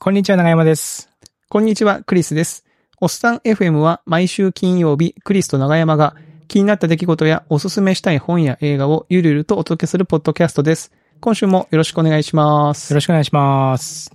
[0.00, 1.10] こんにちは、長山です。
[1.48, 2.64] こんにちは、クリスです。
[3.00, 6.14] おっさん FM は毎週金曜日、クリスと長山が
[6.46, 10.92] 気になった出来事やおすすめしたい本や映画をゆるゆるとお届けするポッドキャストです。
[11.20, 12.94] 今週もよろしくお願いしますよ。
[12.94, 14.14] ろしくお願いします。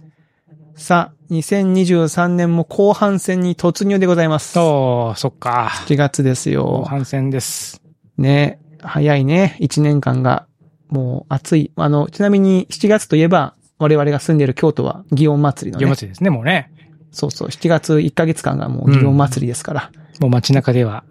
[0.75, 4.57] さあ、2023年も後半戦に突入でございます。
[4.57, 5.69] おー、そっか。
[5.87, 6.85] 7月です後よ。
[6.87, 7.81] 半戦です。
[8.17, 9.57] ね、早いね。
[9.59, 10.47] 1年間が。
[10.87, 11.73] もう暑い。
[11.75, 15.95] あの、ちなみに7月といえば、我々が住んでいる京都は祇園祭りの祇園ね。
[15.95, 16.71] 祭りですね、もうね。
[17.11, 17.47] そうそう。
[17.49, 19.91] 7月1ヶ月間がもう祇園祭りですから。
[20.19, 21.03] もう街中では、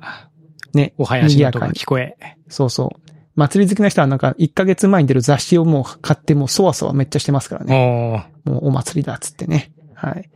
[0.74, 0.94] ね。
[0.98, 2.16] お囃子の音が聞こえ。
[2.48, 3.12] そうそう。
[3.34, 8.26] 祭り好きな人はなんか1ヶ月前に出る雑誌をもう買ってもうそわそわめっちゃしてますからね。
[8.44, 9.72] もうお祭りだっつってね。
[9.94, 10.30] はい。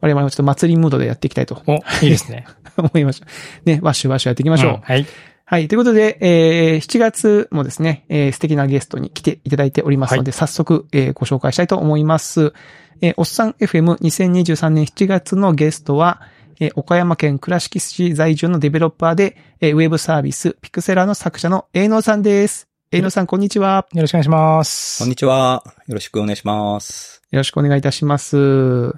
[0.00, 1.78] 我々もちょっと祭りムードでやっていきたいとお、い
[2.08, 2.44] いですね。
[2.76, 3.26] 思いました。
[3.64, 4.72] ね、ワッシュワッシュやっていきましょう。
[4.74, 5.06] うんはい。
[5.52, 5.68] はい。
[5.68, 12.54] ということで、えー、7月もですね、えー素敵なゲストに来ていただいておりますので、早速、えーご紹介したいと思います。
[13.02, 16.22] えーおっさん FM2023 年7月のゲストは、
[16.58, 22.68] えー岡山県倉敷市在住のデベロッパーで、えーウェブサービス、ピクセラの作者の営農さんです。
[22.90, 23.86] 営農さん、こんにちは。
[23.92, 25.00] よろしくお願いします。
[25.00, 25.62] こんにちは。
[25.86, 27.20] よろしくお願いします。
[27.30, 28.94] よろしくお願いいたします。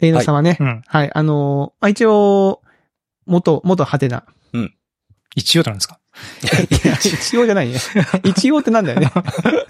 [0.00, 0.82] 営農さんはね、うん。
[0.88, 2.62] はい、あのーまあ一応、
[3.26, 4.24] 元、元ハテナ。
[5.36, 5.98] 一応となんですか？
[6.42, 7.78] 一応じゃないね。
[8.24, 9.10] 一応ってなんだよね。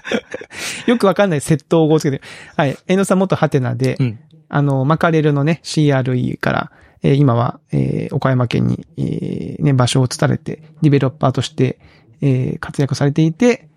[0.86, 2.22] よくわかんない窃盗語をつけて。
[2.56, 2.76] はい。
[2.86, 4.18] 江野さん元ハテナで、うん。
[4.48, 11.78] あの、マカレルのね、CRE から、えー今は、えー岡山県に、えーね、場所を移されて、ディベロッパーとして、
[12.22, 13.68] えー活躍されていて、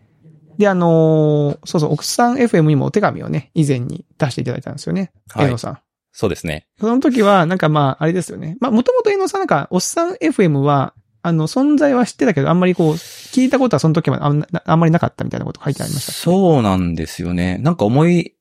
[0.57, 5.11] で、あのーそうそう、奥さん FM にもお手紙をね、以前に出していただいたんですよね。
[5.29, 5.79] はい江野さん。
[6.13, 6.65] そうですね。
[6.79, 8.57] その時は、なんかまあ、あれですよね。
[8.59, 10.93] まあ、もともと江野さんなんか、おっさん FM は、
[11.23, 16.11] あの、存在は知ってたけど、あんまりこう、聞いたことはその時はあんなあんまりなかったみたいなこと書いてありました。
[16.11, 17.57] そうなんですよね。
[17.59, 18.33] なんか思い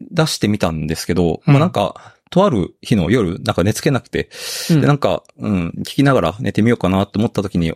[0.00, 1.52] 出してみたんですけど、うん。
[1.52, 4.28] もうなんか、とある日の夜、なんか寝つけなくて、
[4.70, 4.80] うん。
[4.80, 7.72] で、なんか、うん、聞きながら寝てみようかなと思った時に、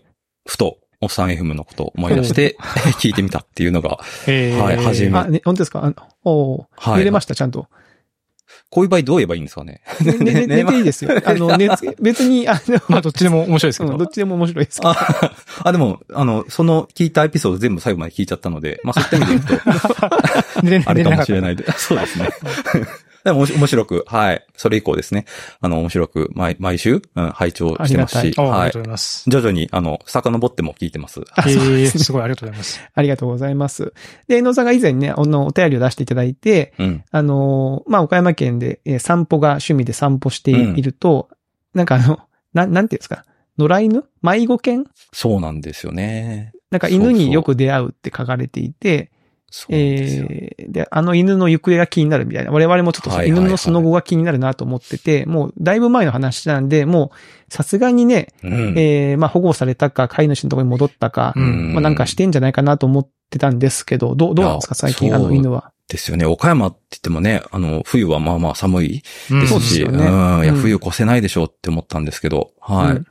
[0.46, 2.56] ふと、おっさん FM のことを思い出して、
[3.00, 4.60] 聞いてみたっていうのが、えー。
[4.60, 5.82] はい初めあ、ね、本当ですか？
[5.86, 6.66] あおー。
[6.76, 6.98] はい。
[6.98, 7.68] 寝れました、ちゃんと。
[8.70, 9.80] こういう場合どう言えばいいんですかね？
[10.00, 11.10] ねねね寝ていいですよ。
[11.24, 13.92] あの、寝つ 別に、あの、まあ、どっちでも面白いですけど。
[13.92, 14.80] うんどっちでも面白いです。
[14.84, 15.32] あ、
[15.64, 19.58] あでも、あの、その聞いたエピソード全部最後まで聞いちゃったので、まあそういった意味で
[20.62, 21.42] 言うと、あれかもしれい。
[21.42, 21.64] ないで。
[21.76, 22.30] そうですね。
[23.24, 24.46] でも、面白く、はい。
[24.56, 25.26] それ以降ですね。
[25.60, 28.82] あの、面白く、毎、毎週、うん、拝聴してますし、はいおありがとう。
[28.82, 29.30] ございます。
[29.30, 31.20] 徐々に、あの、遡っても聞いてます。
[31.34, 32.80] あえー、そうですねすごいありがとうございます。
[32.94, 33.92] ありがとうございます。
[34.28, 37.04] で、江野さんが以前ね、あの、お便りを出していただいて、うん。
[37.10, 41.28] あの、まあ、岡山県で、えー散歩が趣味で散歩していると、
[41.74, 42.20] なんかあの、
[42.52, 43.24] ななんていうんですか、
[43.58, 44.04] 野良犬？
[44.22, 44.84] 迷子犬？
[45.12, 46.52] そうなんですよね。
[46.70, 49.10] なんか犬によく出会うって書かれていて、
[49.50, 49.78] そうで。
[49.78, 52.52] えーで、あの犬の行方が気になるみたいな。
[52.52, 57.10] 我々もちょっと犬のその後が気になるなと思ってて、もうだいぶ前の話なんで、も
[57.48, 58.78] うさすがにね、うん。
[58.78, 65.72] えーまあ保護されたか、飼い主のところに戻ったか、うんまあなんかしてんじゃないかなと思ってたんですけど、どう、どうなんですか最近あの犬は。
[65.90, 66.24] ですよね。
[66.24, 69.78] 岡山って言ってもね、あの、冬はまあまあ寒いうんですし。
[69.80, 72.90] いや、うん冬越せないでしょうって思ったんですけど、はい。
[72.92, 73.06] うん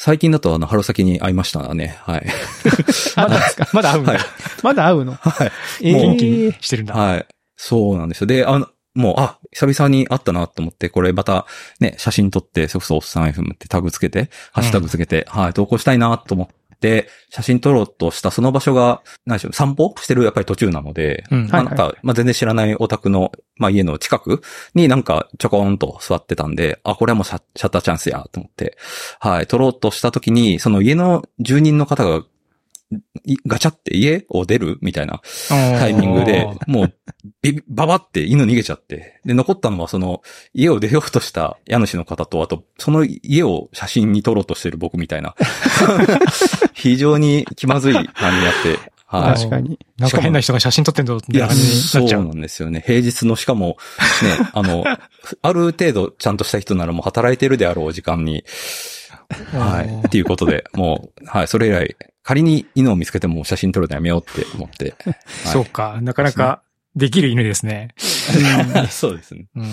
[0.00, 1.98] 最近だと、あの、春先に会いましたね。
[2.02, 2.26] はい。
[3.16, 3.68] まだですか？
[3.74, 4.12] まだ会うんだ。
[4.12, 4.22] はい
[4.62, 5.14] まだ会うの？
[5.14, 5.44] は
[5.80, 5.92] い。
[5.92, 6.94] 元気ーにしてるんだ。
[6.94, 7.26] はい。
[7.56, 8.28] そうなんですよ。
[8.28, 11.46] で、あの、もう、あ、久々に会ったなと思って、これまた
[11.80, 16.48] ね、写真撮って、それこそおっさん FM ってタグつけて、ハッシュタグつけて、はい、投稿したいなと思っ
[16.80, 21.42] て、写真撮ろうとしたその場所が、何でしょう、散歩してるやっぱり途中なので、うん。
[21.42, 24.42] はいまあなんか、まあ全然知らないお宅の、まあ家の近く
[24.74, 28.76] になんかちょこんと座ってたんで、あ、これはもうシャッターチャンスやと思って、
[29.20, 32.22] はい、撮ろうとした時に、その家の住人の方が、い
[33.46, 36.94] ガチャって家を出るみたいなタタイミングで、もう、
[37.42, 39.20] ビババって犬逃げちゃって。
[39.26, 40.22] で、残ったのはその、
[40.54, 45.34] 家を出ようとした家主の方と、あと、その家を写真に撮ろうとしてる僕みたいな。
[46.72, 48.98] 非常に気まずい感じになって。
[49.04, 49.34] はい。
[49.34, 49.78] 確かに。
[49.98, 52.24] なんか変な人が写真撮ってんのみたいな感じにそうなっちゃう。
[52.26, 52.82] なんですよね。
[52.86, 53.78] 平日の、しかも、
[54.22, 54.84] ね、あの、
[55.42, 58.44] ある程度ちゃんとした人ならもう働いてるであろう時間に、
[59.52, 60.06] はい。
[60.06, 61.96] っていうことで、もう、はい、それ以来、
[62.28, 64.94] 仮に犬を見つけても写真撮るのやめようって思って。
[65.00, 65.16] はい
[65.46, 65.98] そうか。
[66.02, 66.60] なかなか
[66.94, 67.94] できる犬ですね。
[68.90, 69.46] そうですね。
[69.56, 69.66] うん。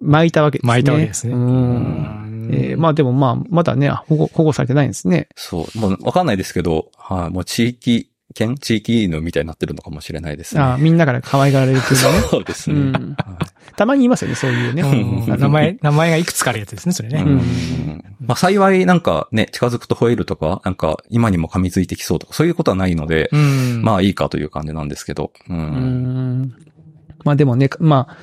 [0.00, 0.72] 巻いたわけですね。
[0.72, 1.36] 巻いたわけですねう。
[1.36, 5.28] うんんえーまあでもまあ、まだね、保護、保護されてないんですね。
[5.36, 5.78] そう。
[5.78, 10.60] もうわかんないですけど、はい、もう地域犬地域犬みたいになってるのかもしれないですね。
[10.60, 12.20] ああみんなから可愛がられるというね。
[12.28, 12.76] そうですね。
[12.76, 14.82] うんはいたまにいますよね、そういうね。
[14.82, 17.24] うん名前、名前がいくつかあるやつですね、それね。
[17.26, 23.82] うんまあ幸いなんかね、近づくと吠えるとか、なんか今にも噛みついてきそうとか、そういうことはないので、うん。
[23.82, 25.32] まあいいかという感じなんですけど。
[25.48, 28.16] まあでもね、まあ、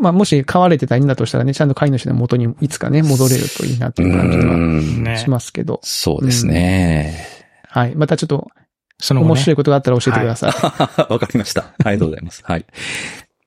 [0.00, 5.80] まあ、もし飼われてた犬だとしたらね、ちゃんと飼い主の元にいつかね、戻れるといいなという感じはしますけど。
[5.82, 7.26] そうですね。
[7.68, 7.94] はい。
[7.94, 8.48] またちょっと
[9.04, 10.52] その後ね面白いことがあったら教えてください。
[11.12, 11.74] わかりました。
[11.84, 12.42] ありがとうございます。
[12.44, 12.64] はい。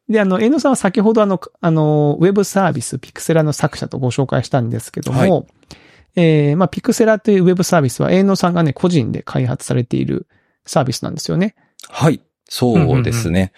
[0.08, 5.46] で、あの、遠野さんは先ほどあの、あの、ウェブサービス、ピクセラの作者とご紹介したんですけども、はい
[6.16, 10.28] えー、まあ、ピクセラというウェブサービスは、遠野さんがね、個人で開発されている
[10.66, 11.56] サービスなんですよね。
[11.90, 12.22] はい。
[12.48, 13.52] そうですね。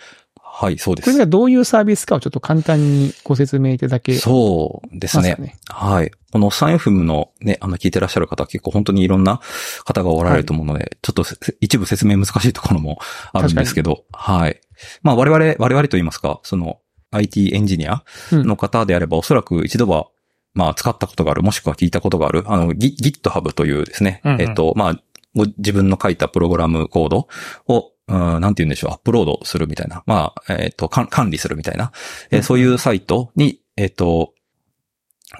[0.51, 1.05] はい、そうです。
[1.05, 5.35] これがどういうサービスかをちょっと簡単にご説明いただけますかそうですね。
[5.39, 5.55] ね？
[5.69, 6.11] はい。
[6.31, 9.39] このサン FM のね、あの聞いてらっしゃる方結構本当にいろんな
[9.85, 12.99] 方がおられると思うので、ちょっとせ一部説明難しいところも
[13.31, 14.59] あるんですけど、はい。
[15.01, 16.79] まあ我々、我々と言いますか、その
[17.11, 20.07] IT エンジニアうんの方であればおそらく一度は
[20.53, 25.01] まあ使ったことがある、もしくは聞いたことがある、あの Git- GitHub というですね、うんうんえっと、まあ、
[25.35, 27.27] ご自分の書いたプログラムコード
[27.67, 30.03] を、うん、なんて言うんでしょう、アップロードするみたいな。
[30.05, 31.91] まあ、えっ、と、かん管理するみたいな。
[32.31, 34.33] えーうんそういうサイトに、えっ、と、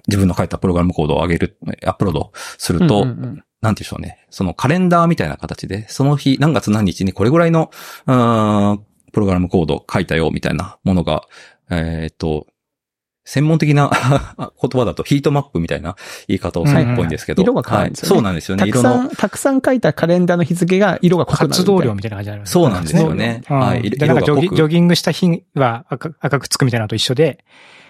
[0.08, 4.26] 自分の書いたプログラムコードを上げる、アップロードすると、うんうんうんなんて言うんでしょうね。
[4.30, 7.72] そのカレンダーみたいな形で、その日、何月何日にこれぐらいの、
[8.08, 11.24] うーんプログラムコード書いたよ、みたいなものが、
[11.70, 12.48] えっ、と、
[13.30, 13.92] 専門的な
[14.40, 14.50] 言
[14.82, 15.96] 葉だとヒートマップみたいな
[16.28, 17.44] 言い方をするっぽいんですけど。
[17.44, 18.66] うんうん色が変わるんですよねはいそうなんですよね。
[18.66, 21.50] たくさん、たくさん書いたカレンダーの日付が色が濃くなる。
[21.50, 23.44] 活動量みたいな感じになりますそうなんですよね。
[23.50, 23.90] うんはい。
[23.90, 27.44] で、なんかジョギ濃くジョギングした日は赤赤くつくみたいなのと一緒で、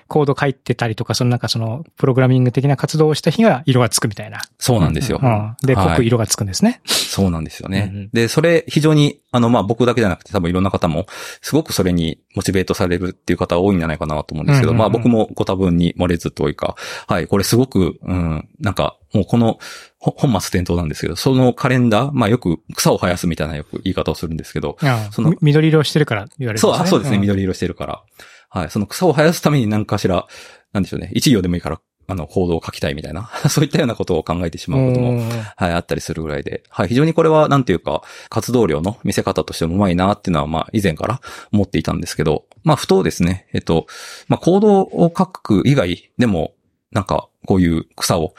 [0.09, 4.41] コード書いてたりとか、そのなんかその、プログラミング的な活動をした日は色がつくみたいな。
[4.57, 5.19] そうなんですよ。
[5.23, 5.55] うん。
[5.65, 6.81] で、はい濃く色がつくんですね。
[6.85, 7.89] そうなんですよね。
[7.93, 11.05] うんうんで、それ非常に、あの、まあ、僕だけじゃなくて多分いろんな方も、
[11.41, 16.75] すごくそれにモチベートされるっていう方多いんじゃないかなと思うんですけど、うんうんうんまあ、僕もご多分に漏れずというか、
[17.07, 19.59] はい、これすごく、うん、なんか、もうこの、
[19.97, 28.03] ほ本末転倒なんですけど、そのカレンダー、まあよく草を生やすみたいなよく言い方をするんですけど、うんそのみ緑色をしてるから言われるんそう、あそうですね、ん緑色してるから。
[28.49, 30.27] はい、その草を生やすために何かしら、
[30.73, 35.29] なんでしょうね、一行でもいいから、あの、行動を書きたいみたいな、 そういったようなことを考えてしまうことも、うん。
[35.29, 41.21] はい、あったりするぐらいで、はい、非常にこれは、なんていうか、活動量の見せ方としてもうまいなっていうのは、まあ、以前から
[41.53, 43.85] 思っていたんですけど、まあ、ふとですね、えっと、
[44.27, 46.53] まあ、行動を書く以外でも、
[46.91, 48.33] なんか、こういう草を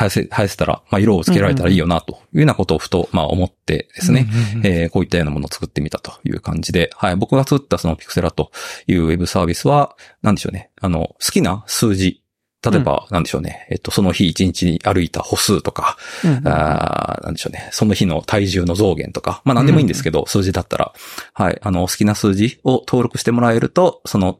[0.00, 4.26] 生やせ、生やせたら、まあ、色をつけられたらいいよな、というようなことをふと、まあ、思ってですね、
[4.64, 8.50] えーこういったようなものを作ってみたという感じで、はい、僕が作ったそのピクセラと
[8.86, 12.22] いうウェブサービスは、なんでしょうね、あの、好きな数字、
[12.62, 20.92] 例えば、なんでしょうね、えっと、その日一日に歩いた歩数とか、うんうんあーなんでしょうね、その日の体重の増減とか、まあ何でもいいんですけど、数字だったら、
[21.32, 24.38] はい、あの、好きな数字を登録してもらえると、その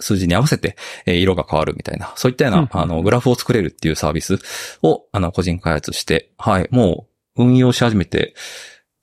[0.00, 0.76] 数字に合わせて、
[1.06, 4.38] えー色が変わるみたいな、そういったような、うんあの、グラフを作れるっていうサービス
[4.82, 7.06] を、あの、個人開発して、はい、も
[7.36, 8.34] う、運用し始めて、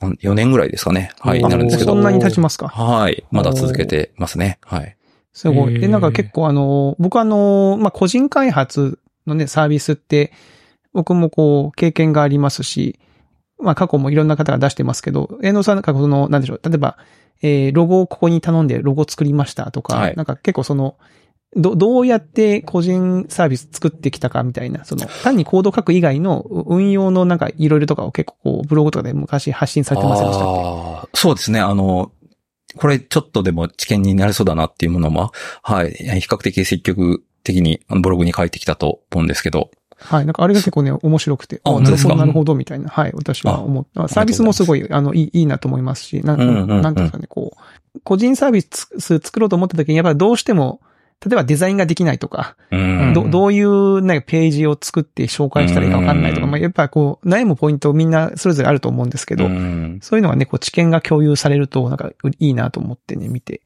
[0.02, 1.12] 4年ぐらいですかね。
[1.20, 1.94] はい、なるんですけど。
[1.94, 2.68] そんなに経ちますか？
[2.68, 3.24] はい。
[3.32, 4.60] まだ続けてますね。
[4.62, 4.96] はい。
[5.34, 5.80] すごい。
[5.80, 10.32] で、なんか結構あの、僕あの、まあ、個人開発のね、サービスって、
[10.94, 13.00] 僕もこう、経験がありますし、
[13.60, 16.98] まあ、過去もいろんな方が出してますけど、遠藤さんなんかその、なんでしょう、例えば、
[17.42, 20.98] えー、ロゴをここに頼んでロゴ作りましたとか、はいなんか結構その、
[21.56, 31.10] ど、どうやって個人サービス作ってきたかみたいな、その、単にコード書く以外の運用のなんかいろいろとかを結構こう、ブログとかで昔発信されてませんでしたっけ？
[31.14, 31.60] そうですね。
[31.60, 32.12] あの、
[32.76, 35.32] これちょっとでも知見になりそうだなっていうものも、
[35.64, 35.92] はい。
[35.92, 39.72] 比較的積極的にブログに書いてきたと思うんですけど。
[40.00, 40.26] はい。
[40.26, 41.62] なんかあれが結構ね、面白くて。
[41.64, 42.90] あなるほど、なるほど、みたいな。
[42.90, 43.12] はい。
[43.14, 44.08] 私は思った。
[44.08, 47.54] サービスもすごい、あの、いい、いいなと思いますし、なん、うんうんうんなんていうんですかね、こ
[47.96, 50.82] う、個人サービス作ろうと思った時に、やっぱりどうしても、
[51.26, 53.14] 例えばデザインができないとか、うん。
[53.14, 63.62] ど、どういう、なんかページを作って紹介したらいいかわかんないとか、うんまあ、やっぱこう、悩むポイントみんなそれぞれあると思うんですけど、うんそういうのがね、こう、知見が共有されると、なんか、いいなと思ってね、見て、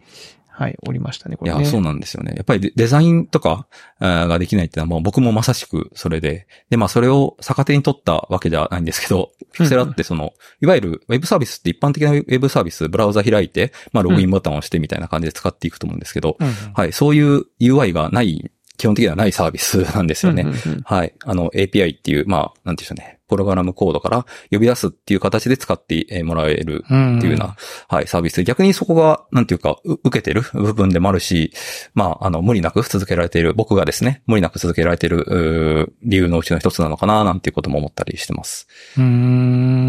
[0.61, 1.61] はい、おりましたね、これね。
[1.61, 2.33] いや、そうなんですよね。
[2.35, 3.65] やっぱりデデザインとか
[3.99, 20.43] ができないっていうのはもう僕もまさしくそれで、で、まあそれを逆手に取ったわけではないんですけど、ピクセラってその、いわゆるウェブサービスって一般的なウェブサービス、ブラウザ開いて、まあログインボタンを押してみたいな感じで使っていくと思うんですけど、うんうんはい、そういう UI がない、基本的にはないサービスなんですよね。
[20.43, 21.13] うんうんうんはい。
[21.25, 23.19] あの、API っていう、まあ、なんていうんでしょうね。
[23.31, 27.55] プログラムコードから呼び出すっていう形で使ってえーもらえるうんっていうような、
[27.87, 31.53] はい、サービスで、逆にそこが、なんていうか、う受けてる部分でもあるし、
[31.93, 38.67] まあ、あの、無理なく続けられている、僕がですね、無理なく続けられている、理由のうちの一つなのかな、なんていうことも思ったりしてます。
[38.97, 39.03] うー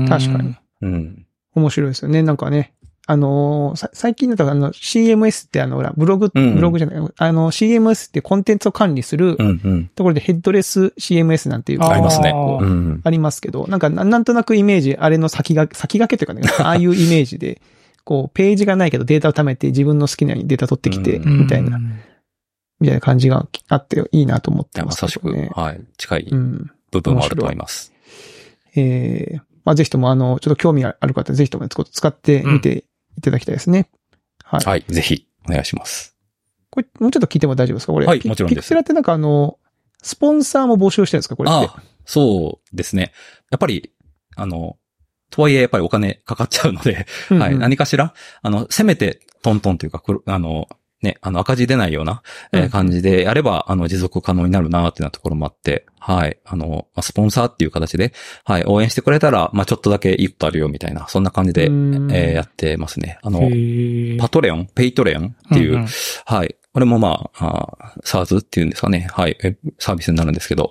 [0.04, 0.54] ん確かに。。
[0.82, 1.26] うん。
[1.54, 2.22] 面白いですよね。
[2.22, 2.74] なんかね。
[3.06, 9.88] あのーさ最近だとあの CMS ってあの、ブログ、うんブログじゃない、あの CMS ってコンテンツを管理するうん、うん。
[9.88, 12.32] ところでヘッドレス CMS なんていうありますね。
[13.02, 17.60] ありますけど、なんかななんとなくイメージ、あれの先が、先駆けというかね、 ああいうイメージで、
[18.04, 21.78] こう、ページがないけどデータを貯めて自分の好きなようにデータ取ってきて、うんみたいな。
[22.80, 25.28] みたいな感じがあっていいなと思ってまますさしく。
[25.54, 25.80] はい。
[25.96, 26.70] 近いうん。
[26.90, 27.92] 部分もあると思います。
[28.74, 32.84] えー、まあ、ぜひとも、あの、ちょっと興味ある方、ぜひとも、使ってみて
[33.16, 33.88] いただきたいですね。
[34.44, 34.60] はい。
[34.64, 34.84] はい。
[34.88, 36.16] ぜひ、お願いします。
[36.70, 37.92] これ、もうちょっと聞いても大丈夫ですか？
[37.92, 38.06] これ。
[38.06, 39.58] ピはいもちろんですピクセラってなんかあの、
[40.02, 41.36] スポンサーも募集してるんですか？
[41.36, 41.66] これって。
[41.66, 43.12] ああ、そうですね。
[43.50, 43.92] やっぱり、
[44.36, 44.76] あの、
[45.30, 47.58] とはいえ、やっぱりお金かかっちゃうので、うんうんはい。
[47.58, 50.68] 何かしら、あの、せめて、トントンというか、あの、
[51.02, 56.38] ね、あの、赤字出ないような、え感じでやれば、あの、持続可能になるなってなところもあって、はい。
[56.44, 58.12] あの、まあスポンサーっていう形で、
[58.44, 63.18] はい、応援してくれたら、まあ、ちょっとだけいいことあるよ、みたいな、そんな感じで、えうんーやってますね。
[63.22, 63.40] あの、
[64.18, 65.88] パトレオン、 Patreon っていう、うんうん
[66.24, 66.56] はい。
[66.72, 69.06] これもまあ、あ SARS っていうんですかね。
[69.12, 69.36] はい。
[69.78, 70.70] サービスになるんですけど、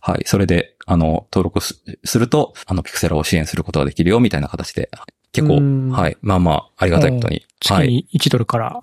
[0.00, 0.22] はい。
[0.24, 4.90] それで、あの、登録すすると、あの、ピクセラを支援することができるよ、みたいな形で、
[5.32, 6.16] 結構うん、はい。
[6.22, 7.44] まあまあ、ありがたいことに。
[7.68, 8.06] はい。
[8.06, 8.82] 月に1ドルから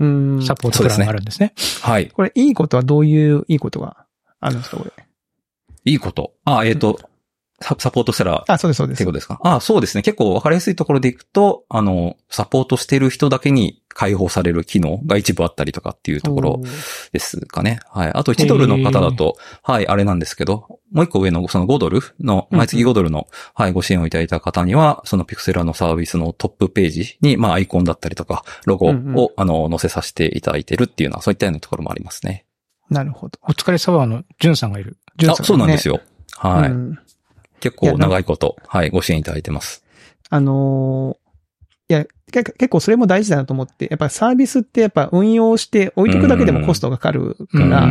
[0.00, 0.42] うん。
[0.42, 1.52] サポートプランがあるんですね。
[1.82, 2.08] はい。
[2.08, 4.06] これ、いいことはどういういいことが
[4.40, 4.92] あるんですかこれ？
[5.84, 6.32] いいこと。
[6.44, 7.08] あ、えっ、と、サ
[7.62, 9.12] サポートしたら、あ、そうです、そうですってこ。
[9.12, 9.38] とですか？
[9.42, 10.02] あそうですね。
[10.02, 16.60] 結構わかりやすいところでいくと、あの、サポートしている人だけに開放される機能が一部あったりとかっていうところ
[17.12, 17.80] ですかね。
[17.90, 18.12] はい。
[18.14, 32.46] あと1ドルの方だと、はい、あれなんですけど、もう一個上のその5ドルの、毎月5ドルの、はい、ご支援をいただいた方には、そのピクセラのサービスのトップページに、まあ、アイコンだったりとか、ロゴを、うんうんあの、載せさせていただいているっていうのは、そういったようなところもありますね。
[32.88, 33.38] なるほど。
[33.42, 34.96] お疲れ様のジュンさんがいる。
[35.28, 35.94] あ、そうなんですよ。
[35.94, 36.00] よ。
[36.36, 36.70] はい。
[36.70, 36.98] うん
[37.60, 39.84] 結構長いこと、はい、ご支援いただいてます。
[40.28, 41.30] あのー
[41.90, 47.88] いや、け結構それも大事だなと思って、やっぱサービスってやっぱ運用して置いとくだけでもコストがかかるから、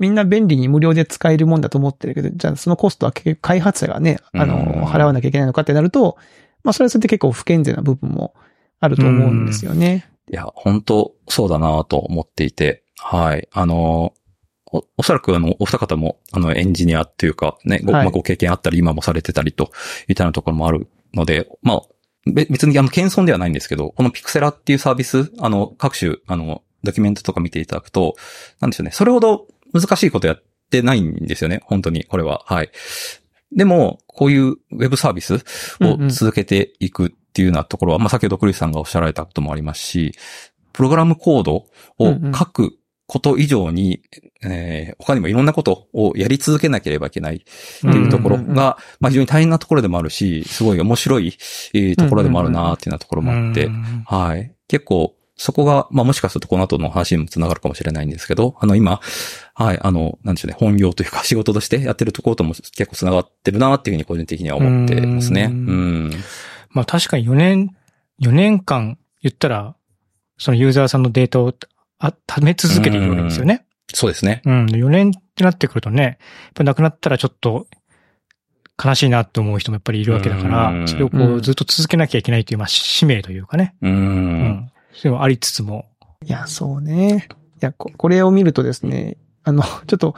[0.00, 6.16] みんな便利に無料で使えるもんだと思ってるけど、じゃあそのコストは結局開発者がね、あの払わなきゃいけないのかってなると、
[6.64, 8.34] まあそれはそれで結構不健全な部分も
[8.80, 10.10] あると思うんですよね。
[10.28, 13.48] いや、本当そうだなと思っていて、はい。
[13.52, 14.12] あの、
[14.72, 19.70] お、おそらくあの、お二方も、あの、エンジニアっていうか、ね、ご、はいまあ、ご経験あったり、今もされてたりと、
[20.08, 21.82] いったようなところもあるので、まあ、
[22.26, 28.16] べ別にあの、謙遜ではないんですけど、このピクセラっていうサービス、あの、各種、あの、ドキュメントとか見ていただくと、
[28.60, 32.42] なんでしょうね、それほど難しいことやってないんですよね、本当に、これは。
[32.46, 32.70] はい。
[33.52, 35.38] でも、こういうウェブサービスを
[35.80, 40.12] うんうん続けていくっていうようなところは、まあ、先ほどクリスさんがおっしゃられたこともありますし、
[40.72, 41.66] プログラムコードを
[42.36, 44.02] 書くこと以上に、
[44.44, 47.40] えー他にもいろんなことをやり続けなければいけないっ
[47.80, 51.36] ていうところうんうんうんが、まあ非常に大変なところでもあるし、すごい面白い
[51.74, 54.54] えーところでもあるなっていうようなところもあってう、んはい。
[54.68, 59.00] 結構、そこが、まあもしかするとこの後の話にもつながるかもしれないんですけど、あの今、
[59.54, 65.44] はい、あの、なんでしょうね、本業というか仕事としてやってるところとも結構つながってるなっていうふうに個人的には思ってますね。
[65.50, 66.12] ううんん。
[66.70, 67.74] まあ確かに4年、
[68.20, 69.76] 4年間言ったら、
[70.38, 71.54] そのユーザーさんのデータを
[71.98, 73.64] あ貯め続けているわけですよね。
[73.92, 74.42] そうですね。
[74.44, 74.66] うん。
[74.66, 76.16] 4年ってなってくるとね、やっ
[76.54, 77.66] ぱなくなったらちょっと
[78.82, 83.74] 悲しいなって思う人もやっぱりいるわけだかうら、んそれをこうずっと続けなきゃいけないという、まあ使命というかね。
[83.82, 83.88] う。
[83.88, 84.72] うんん。
[84.92, 85.86] それもありつつも。
[86.24, 87.28] いや、そうね。
[87.60, 90.14] いや、ここれを見るとですね、あの、 ちょっと、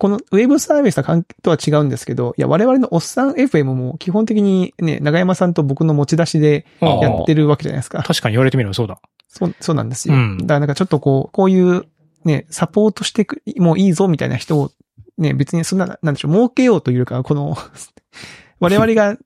[0.00, 1.02] このウェブサービス
[1.42, 8.02] とは違うんですけど、いや、我々のおっさん FM も基本的にね、長山さんと僕の持ち出しでやってるわけじゃないですか。
[8.02, 8.98] 確かに言われてみればそうだ。
[9.28, 10.14] そう、そうなんですよ。
[10.14, 11.84] うんだからなんかちょっとこう、こういう
[12.24, 14.70] ね、サポートしてく、もういいぞみたいな人を、
[15.18, 17.58] ね、別にそんな、なんでしょう、儲けようというか、この、
[18.58, 19.18] 我々が、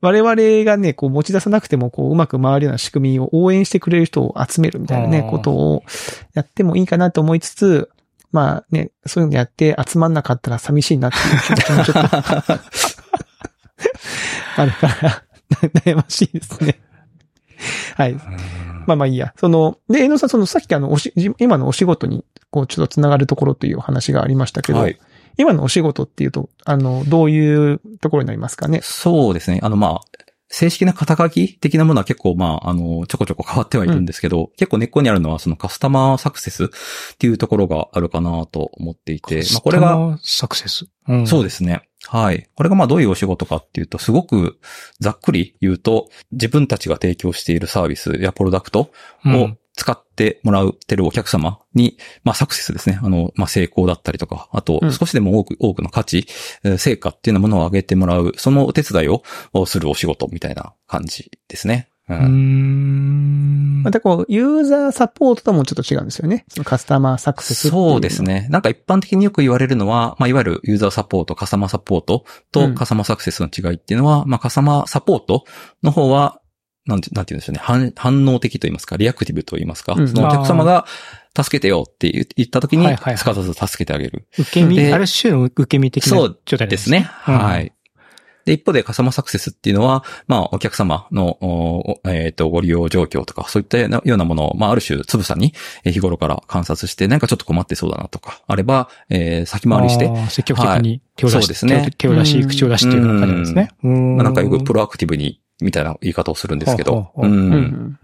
[0.00, 5.82] 我々がね、こう持ち出さなくても、こう、うまく回るような仕組みを応援してくれる人を集めるみたいなね、ことを
[6.32, 7.90] やってもいいかなと思いつつ、
[8.34, 12.00] まあね、そういうのやって集まんなかったら寂しいなっていう気持ちもちょっと
[14.56, 15.22] あるから、
[15.84, 16.80] 悩ましいですね。
[17.94, 18.14] はい。
[18.86, 19.32] まあまあいいや。
[19.36, 24.98] その、で、江野さん、そのさっきあの、おし、じ今のお仕事に、こう、ちょっと繋がるところという話がありましたけど、はい。
[25.36, 28.80] 今のお仕事っていうと、あの、どういうところになりますかね？
[28.82, 29.60] そうですね。
[29.62, 30.00] あの、まあ、
[30.54, 36.68] 正式な肩書き的なものは結構、まあ、あの、ちょこちょこ変わってはいるんですけど、結構根っこにあるのは、そのカスタマーサクセスっ
[37.18, 40.86] ていうところがあるかなと思っていて、まあ、これが、サクセス？
[41.08, 41.82] うんそうですね。
[42.06, 42.48] はい。
[42.54, 44.60] これがまあどういうお仕事かっていうと、すごく
[45.00, 48.90] ざっくり言うと、自分たちが提供しているサービスやプロダクトを
[49.24, 52.98] うん使ってもらってるお客様に、まあサクセスですね。
[53.02, 56.26] あの、まあ成功だったりとか、あとうん少しでも多く、多くの価値、
[56.62, 61.88] えー成果っていうようなものを上げてもらう、そのお手伝いををするお仕事みたいな感じですね。
[62.08, 63.82] うん。
[63.82, 66.44] またこう、ユーザーサポートともちょっと違うんですよね。
[66.48, 68.22] そのカスタマーサクセスそうです。
[68.22, 68.46] ね。
[68.50, 75.44] なんか一般的によく言われるのは、まあ、いわゆるユーザーサポート、カスタマーサポートうんとカスタマーサクセスの違いっていうのは、まあ、カスタマーサポート
[75.82, 76.40] の方は、
[76.86, 77.60] なんて、なんて言うんでしょうね。
[77.62, 79.94] 反、反応的と言いますか、リアクティブと言いますか。
[79.94, 80.86] うんそのお客様が
[81.36, 84.26] 助けてよって言言った時にはいはいはい、すかさず助けてあげる。
[84.38, 87.08] 受け身、である種の受け身的な状態ですね。
[87.26, 87.72] うんはい。
[88.44, 103.70] で、一方でカスタマーサクセスっていうのは、まあ、お客様の、おえっ、と、ご利用状況とか、そういったようなものを、まあ、ある種、つぶさに、えー日頃から観察して、なんかちょっと困ってそうだなとか、あれば、えー先回りして、積極的に手を出し、そうですね手を出し、うん口を出しっていうような感じですね。
[103.82, 107.98] うんまあ、なんかよくプロアクティブに、みたいな言い方をするんですけど、ほうんうん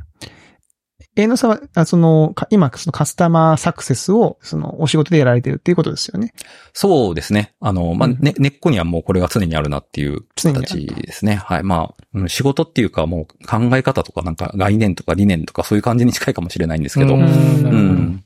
[1.16, 6.32] 営農さんは、あその、か今、そのカスタマーサクセスを、その、お仕事でやられてるっていうことですよね。
[6.72, 7.52] そうですね。
[7.58, 11.34] あの、まあ、うんね、根っこにはもうこれが常にあるなっていう形ですね。
[11.34, 11.62] はい。
[11.64, 18.24] まあ、うん仕事っていうかもう考え方とかなんか概念とか理念とかそういう感じに近いかもしれないんですけど、ううんんなるほどん。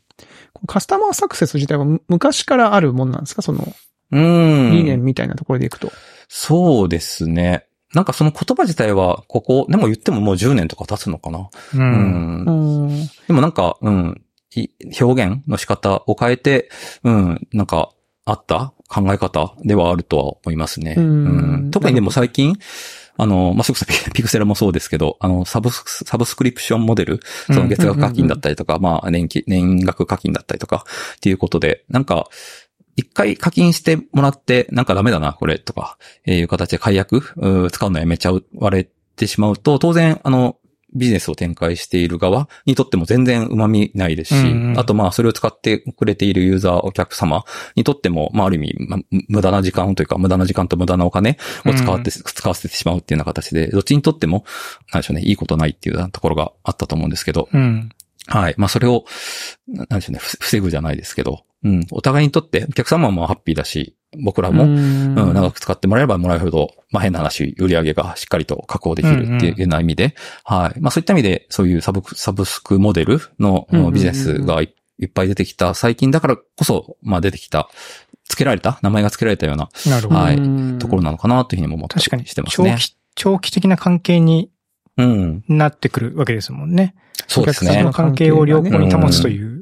[0.67, 3.41] カスタマーサクセス自体はむ昔からあるもんなんですか？
[3.41, 3.67] その、
[4.13, 4.71] うん。
[4.73, 5.91] 理念みたいなところでいくと。
[6.29, 7.67] そうですね。
[7.95, 11.49] なんかその言葉自体は、ここ、でも言ってももう10年とか経つのかな？
[11.75, 11.77] う。
[11.77, 12.87] うんん。
[12.87, 13.07] うん。
[13.27, 14.23] でもなんか、うん、
[14.55, 14.69] い
[15.01, 16.71] 表現の仕方を変えて、
[17.03, 17.91] うん、なんか、
[18.27, 18.73] あった？
[18.89, 20.95] 考え方ではあるとは思いますね。
[20.97, 22.57] うん特にでも最近、
[23.17, 30.85] あの、まあ、それこそピピクセルもそうですけど、あの、サブス、サブスクリプションモデル、その月額課金だったりとか、まあ、年金、年額課金だったりとか、
[31.17, 32.29] っていうことで、なんか、
[32.97, 37.21] 一回課金してもらって、なんかダメだな、これ、とか、えーいう形で解約、
[37.73, 40.57] 使うのやめちゃう、割れてしまうと、当然、あの、
[40.95, 47.45] ビジネスを展開している側にとっても全然旨味ないですし、うんうんあとまあそれを使ってくれているユーザー、お客様
[47.77, 54.45] にとっても、まあある意味、まあ無駄な時間というか、無駄な時間と無駄なお金を使って、使わせてしまうっていうような形で、どっちにとっても、
[54.93, 57.91] なんでしょうね、いいことないっていうようなところがあったと思うんですけど、うん。
[58.27, 58.55] はい。
[58.57, 59.05] まあそれを、
[59.69, 61.87] ななんでしょうね、ふ防ぐじゃないですけど、うん。
[61.91, 70.81] お互いにとって、お客様もハッピーだし、僕らも、ううん、ん長く使ってもらえばもらうほど、まあ変な話、売り上げがしっかりと確保できるっていうような意味で、はい。
[70.81, 77.69] まあそういった意味で、そういうサブサブスクモデルのうんうんうんビジネスがいいっぱい出てきた最近だからこそ、まあ出てきた、
[78.29, 80.21] 付けられた、名前が付けられたようななるほど。
[80.21, 82.71] はいうんところなのかなというふうにも思ったり確かにしてますね。
[82.71, 84.51] 長期、長期的な関係に
[84.97, 85.45] うん。
[85.49, 86.95] なってくるわけですもんね。
[87.27, 87.93] そうですねお客さんの。
[87.93, 89.54] 関係を良好に保つという、うん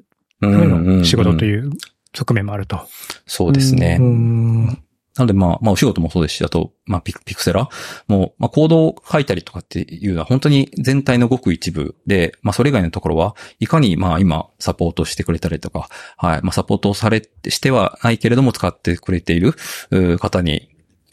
[0.51, 1.49] ための仕事とう。
[1.49, 1.71] いう
[2.15, 2.81] 側面もあると。
[3.27, 3.99] そうですね。
[4.01, 4.67] うん。
[5.17, 7.69] なので、まあ、まあ、お仕事もそうですし、あと、まあ、ピク、ピクセラ
[8.09, 19.55] も、まあ、コードを書いたりとかっていうのは、本当に全体のごく一部で、まあ、それ以外のところは、いかに、まあ、今、サポートしてくれたりとか、はい、まあ、サポートをされ、してはないけれども、使ってくれている
[20.19, 20.71] 方に、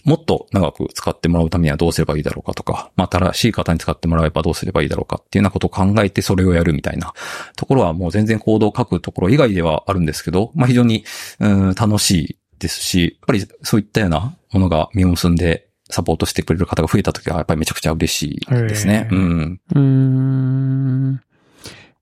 [0.10, 7.14] もっと長く使ってもらうためにはどうすればいいだろうかとか、まあ、新しい方に使ってもらえばどうすればいいだろうかっていうようなことを考えてそれをやるみたいな
[7.56, 11.06] ところはもう全然コードを書くところ以外ではあるんですけど、まあ、非常に、
[11.40, 19.08] うん、楽しいですし、やっぱりそういったようなものが実を結んでサポートしてくれる方が増えたときはやっぱりめちゃくちゃ嬉しいですね。
[19.12, 19.62] うん。
[19.76, 21.22] うーん。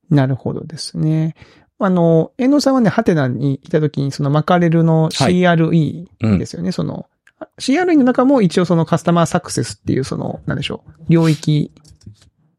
[0.10, 1.36] なるほどですね。
[1.80, 7.08] あの、遠藤さんはね、はてなにいた時に、その Mackerel の CRE うんですよね、その、
[7.60, 11.72] CRE の中も一応そのカスタマーサクセスっていうその、なんでしょう、領域、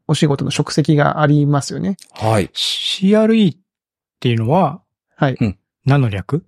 [0.07, 1.97] お仕事の職責がありますよね。
[2.13, 2.47] はい。
[2.53, 3.57] CRE っ
[4.19, 4.81] ていうのは、
[5.15, 5.37] はい。
[5.39, 6.45] うん何の略？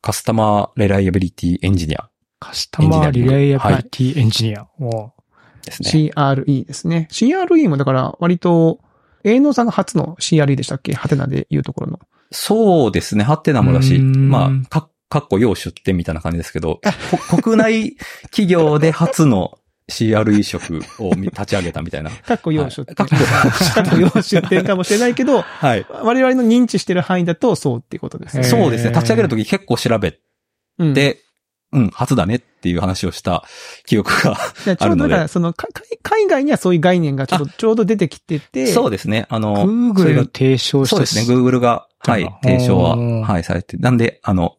[0.00, 2.08] Customer Reliability Engineer
[2.40, 4.66] Customer Reliability Engineer。
[4.80, 5.12] おう
[5.64, 6.10] ですね。
[6.14, 7.08] CRE ですね。
[7.10, 8.80] CRE もだから割と、
[9.22, 10.94] 営農さんが初の CRE でしたっけ？
[10.94, 12.00] ハテナでいうところの。
[12.32, 13.22] そうですね。
[13.22, 16.80] ハテナもだし、うーんまあ、か、かっこ要出店みたいな感じですけど、
[17.28, 17.96] こ 国内
[18.30, 19.58] 企業で初の
[19.90, 22.08] CRE 職をみ立ち上げたみたいな。
[22.26, 22.94] かっこ要出店。
[22.96, 23.10] はい
[23.74, 25.84] かっこ要出店かもしれないけど、 はい。
[25.90, 28.44] 我々の認知してる範囲だとそうっていうことですね。
[28.44, 28.90] そうですね。
[28.90, 30.18] 立ち上げるとき結構調べ
[30.78, 31.20] うん、て、
[31.72, 33.44] うん、初だねっていう話をした
[33.84, 34.38] 記憶が。
[34.64, 35.68] ちょうどだから、その、か
[36.02, 39.26] 海外にはそういう概念がちょっと、ちょうど出てきてて、そうですね。
[39.28, 41.22] あの、そ Google れがが提唱したそうですね。
[41.24, 43.76] Google が、はい、提唱は、はい、されて。
[43.76, 44.56] なんで、あの、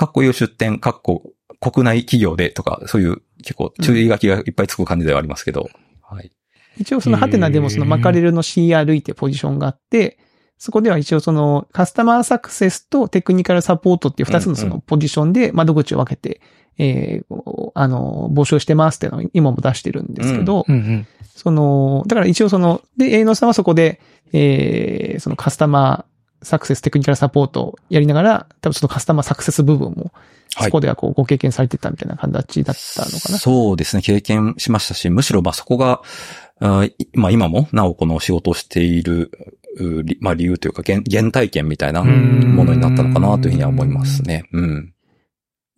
[0.00, 5.68] かっこよ出店、かっこ国内企業でとか、そういう結構注意書きがいっぱいつく感じではありますけど、
[6.00, 6.32] はい。
[6.78, 10.18] 一応そのハテナでもそのマカレルの CRE っていうポジションがあって、
[10.56, 16.40] そこでは一応そのカスタマーサクセスとテクニカルサポートっていう二つのそのポジションで窓口を分けて、
[16.78, 21.06] えーあの、募集してますっていうのを今も出してるんですけど、うんうん。
[21.36, 24.00] その、だから一応その、で、営農さんはそこで、
[24.32, 26.09] えーそのカスタマー
[26.42, 30.12] サクセステクニカルサポートをやりながら、多分そのカスタマーサクセス部分も、はい
[30.52, 33.38] そこではこうご経験されてたみたいな形だったのかな。
[33.38, 34.02] そうですね。
[34.02, 36.02] 経験しましたし、むしろまあそこが、
[37.14, 39.30] まあ今もなおこの仕事をしている、
[40.18, 44.48] まあ理由というか原原体験みたいなうんものになったのかなというふうには思いますね。
[44.52, 44.92] うん。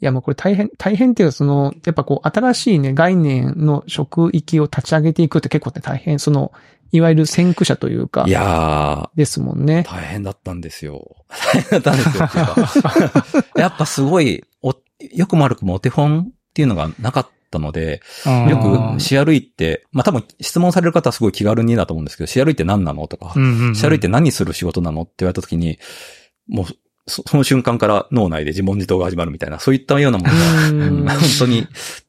[0.01, 6.51] いや、もうこれ大変、大変っていうか、その、やっぱこう、新しいね、概念の職域を立ち上げていくって結構ね、大変、その、
[6.93, 9.91] いわゆる先駆者というかい、やですもんねー、。
[9.91, 11.17] 大変だったんですよ。
[11.53, 13.51] 大変だったんですよっていうか。
[13.57, 14.75] やっぱすごい、お、
[15.15, 25.79] よくも悪くもお手本っていうのがなかったので、よくうん CRE って、まあ、多分質問される方はすごい気軽にだと思うんですけど、CRE って何なのとか、うんうんうん CRE って何する仕事なのって言われた時に、
[26.47, 26.67] もう、
[27.07, 31.67] そその瞬間から脳内で自問自答が始まるみたいな、そういったようなものが、本当に、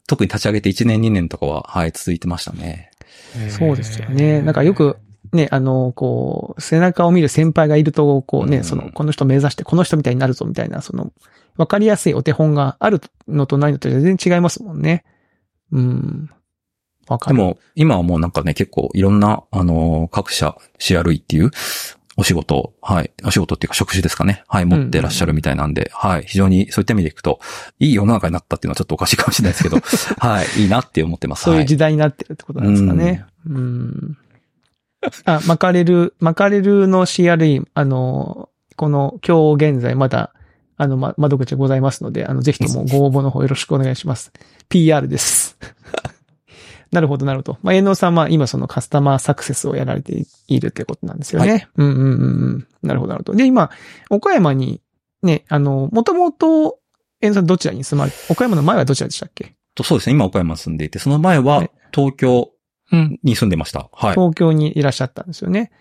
[0.07, 2.91] 特に立ち上げて1年2年とかは、はい、続いてましたね。
[3.49, 4.41] そうですよね。
[4.41, 4.97] なんかよく、
[5.31, 11.11] ね、あの、こう、背中を見る先輩がいると、こうね、うんその、この人目指して、この人みたいになるぞ、みたいな、その、
[11.57, 15.03] わかりやすいお手本があるのとないのと全然違いますもんね。
[15.71, 16.29] うん。
[17.07, 17.37] わかる。
[17.37, 21.51] でも、今はもうなんかね、結構いろんな、あのー各社 CRE っていう
[22.15, 24.43] お仕事を、はい、お仕事っていうか職種ですかね。
[24.47, 27.39] はい、持ってらっしゃるみたいなんで、はい、非常にそういった意味でいくと、
[27.79, 29.77] いい世の中になったっていうのはちょっとおかしいかもしれないですけど、
[30.19, 31.43] はい、いいなって思ってます。
[31.43, 33.25] そういうはい時代になってるってことなんですかね。
[33.47, 34.17] うん。
[35.25, 40.33] あ、マカレル、マカレルの CRE、あの、この今日現在まだ、
[40.77, 44.31] あの、ま、窓口ございますので、あの、ぜひともご応募の方よろしくお願いします。
[44.69, 45.57] PR です。
[46.93, 47.57] なるほど、なるほど。
[47.63, 51.67] まあ、遠藤さんは今そのカスタマーサクセスをやられているってことなんですよね。
[51.75, 52.05] うんうんうんう
[52.57, 52.67] ん。
[52.83, 53.37] なるほど、なるほど。
[53.37, 53.71] で、今、
[54.09, 54.81] 岡山に、
[55.23, 56.79] ね、あの、もともと、
[57.19, 59.55] 遠藤さんどちらに住まれ、岡山の前はどちらでしたっけ？
[59.75, 62.51] とそうですね、今岡山住んでいて、その前ははい東京
[62.91, 63.19] うん。
[63.23, 63.89] に住んでました。
[63.91, 64.13] はい。
[64.13, 65.71] 東京にいらっしゃったんですよね。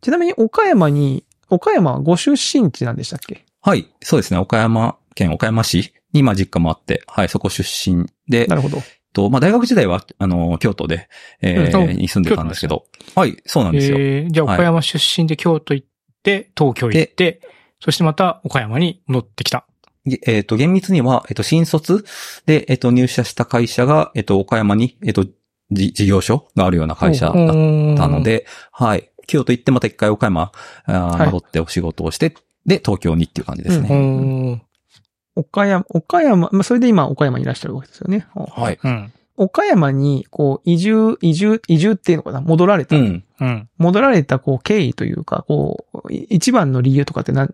[0.00, 3.44] ちなみに岡山に、岡山はご出身地なんでしたっけ？
[3.60, 8.78] はい、そうですね、岡山県岡山市に、まあ実家もあって、はい、そこ出身で、なるほど。
[9.12, 11.08] と、まあ大学時代は、あの、京都で、
[11.40, 13.98] えーうんに住んでたんですけど、はい、そうなんですよ。
[13.98, 15.86] えー、じゃあ岡山出身で京都行っ
[16.22, 17.40] て、東京行って、
[17.80, 19.66] そしてまた岡山に戻ってきた。
[20.06, 22.04] げえっ、と、厳密には、えっ、と、新卒
[22.46, 25.26] で、えっ、と、入社した会社が、えっ、と、岡山に、えっ、と、
[25.70, 29.10] じ事業所があるような会社だったので、はい。
[29.26, 30.50] 京都行ってまた一回岡山、
[30.86, 32.34] あーはい戻ってお仕事をして、
[32.66, 34.62] で、東京にっていう感じですうね。
[35.36, 35.40] ん。
[35.40, 38.26] 岡山、岡山、まあ、それで今岡山にいらっしゃるわけですよね。
[38.34, 38.78] はい。
[38.82, 39.12] うん。
[39.36, 42.42] 岡山に、こう、移住、移住、移住っていうのかな？
[42.42, 42.96] 戻られた。
[42.96, 43.24] うん。
[43.40, 43.68] うん。
[43.78, 47.46] 戻られた、こう、経緯というか、こう、い一番の理由とかって何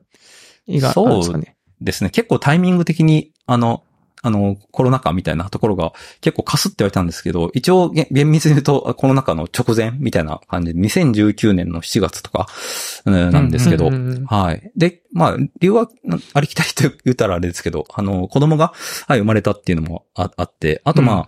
[0.69, 1.57] があるんですかね？
[1.81, 2.11] ですね。
[2.11, 3.85] 結構タイミング的に、あの、
[4.27, 12.49] あの、コロナ禍みたいなところが結構カスって言われたんですけど、一応げ厳密に言うとコロナ禍の直前みたいな感じで、2019年の7月とか、
[13.05, 13.91] うんなんですけど、
[14.27, 14.73] はい。
[14.77, 18.73] で、まあ、理由はなありきたりと言ったらあれですけど、あの、子供が、
[19.07, 21.25] はい、生まれたっていうのもああって、あとまあ、うん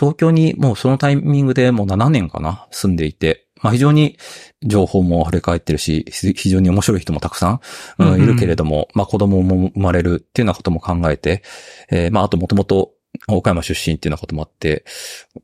[0.00, 4.16] 東京にもうそのタイミングでもう7年かな、住んでいて、まあ非常に
[4.62, 7.60] 情報も溢れ返ってるし、非非常に面白い人もたくさん、
[7.98, 11.42] うんいるけれども、まあ子供も生まれるっていうようなことも考えて、
[11.90, 12.92] えーまああともともと
[13.28, 14.84] 岡山出身っていうようなこともあって、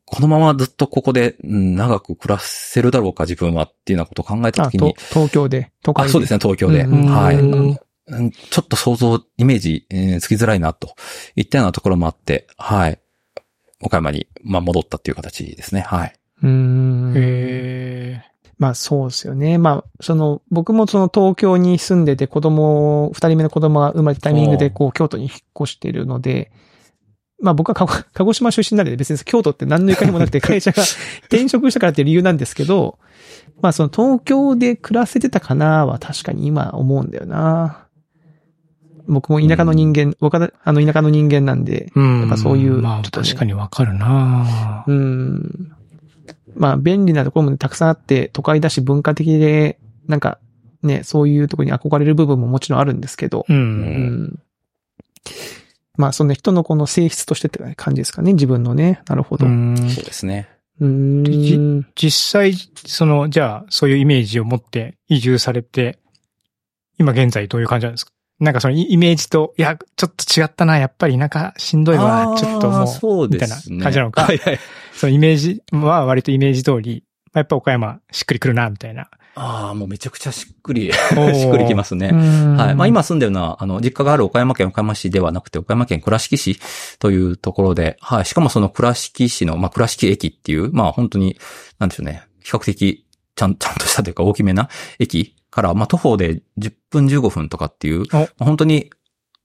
[0.05, 6.13] このままずっとここで、うん長く暮らせるだろうか自分はっていうようなことを考えたあとときに、東京で、都会あ、で。
[6.13, 6.83] そうですね、東京で。
[6.83, 7.37] うんはい。
[8.51, 10.95] ちょっと想像、イメージ、えーつきづらいな、と
[11.35, 13.01] いったようなところもあって、はい。
[13.83, 15.83] 岡山に、まあ、戻ったっていう形ですね。
[15.83, 16.15] はい。
[16.43, 17.15] うーん。
[17.17, 18.23] へ
[18.59, 19.59] まあそうですよね。
[19.59, 26.51] まあ、その、僕もその東京に住んでて子供、二人目の子供が生まれたタイミングでこう京都に引っ越してるので、
[27.41, 30.83] まあ僕は鹿児 鹿児島出身なんで別に京都って何のゆかりもなくて 会社が
[31.25, 32.99] 転職したからっていう理由なんですけど、
[33.61, 37.87] まあその東京で暮らせてたかなは確かに今思うんだよな。
[39.09, 42.21] 僕も田舎の人間、僕はあの田舎の人間なんで、うん。
[42.21, 45.73] やっぱそういうまあ確かにわかるなうん。
[46.57, 50.39] まあ、便利なところもねたくさんあって、都会だし文化的で、なんか、
[50.83, 53.53] ね、そういうところに憧れる部分ももちろんあるんですけど、う。
[53.53, 54.39] うんん。
[55.97, 59.01] まあ、その人のこの性質としてって感じですかね、自分のね。
[59.09, 59.47] なるほど。
[59.47, 60.49] ううんそうですね。
[60.81, 61.87] ーん。
[61.95, 62.53] 実際、
[62.87, 65.99] その、じゃあ、そういうイメージを持って移住されて、
[66.99, 68.13] 今現在どういう感じなんですか？
[68.39, 74.59] なんかそのイイメージと、いや、ちょっと違ったな、やっぱりなんかしんどいわ、ちょっともう、そうみたいな感じなのかはいはい。
[74.93, 79.09] そのイメージは割とイメージ通り、まあやっぱ岡山しっくりくるな、みたいな。
[79.37, 82.11] ああ、もうめちゃくちゃしっくり、 しーっくりきますね。
[82.11, 82.75] はい。
[82.75, 86.59] まあ今住んでるのは、あの、実家がある岡山県岡山市ではなくて、岡山県倉敷市
[86.99, 88.25] というところで、はい。
[88.27, 91.39] しかもその倉敷市の、まあ倉敷駅っていう、まあ本当に、
[91.79, 92.23] なんでしょうね。
[92.43, 94.69] 比較的、ちゃん、ちゃんとしたというか大きめな
[94.99, 98.17] 駅から、まあ徒歩で10分15分とかっていう、お。
[98.17, 98.91] まあ本当に、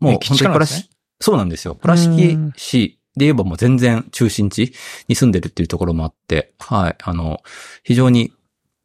[0.02, 0.89] もう駅本当に倉敷、
[1.21, 1.76] そうなんですよ。
[1.76, 4.74] 倉敷市で言えばもう全然中心地
[5.08, 6.97] に住んでるっていうところもあって、はい。
[7.02, 7.39] あの、
[7.84, 8.34] 非常に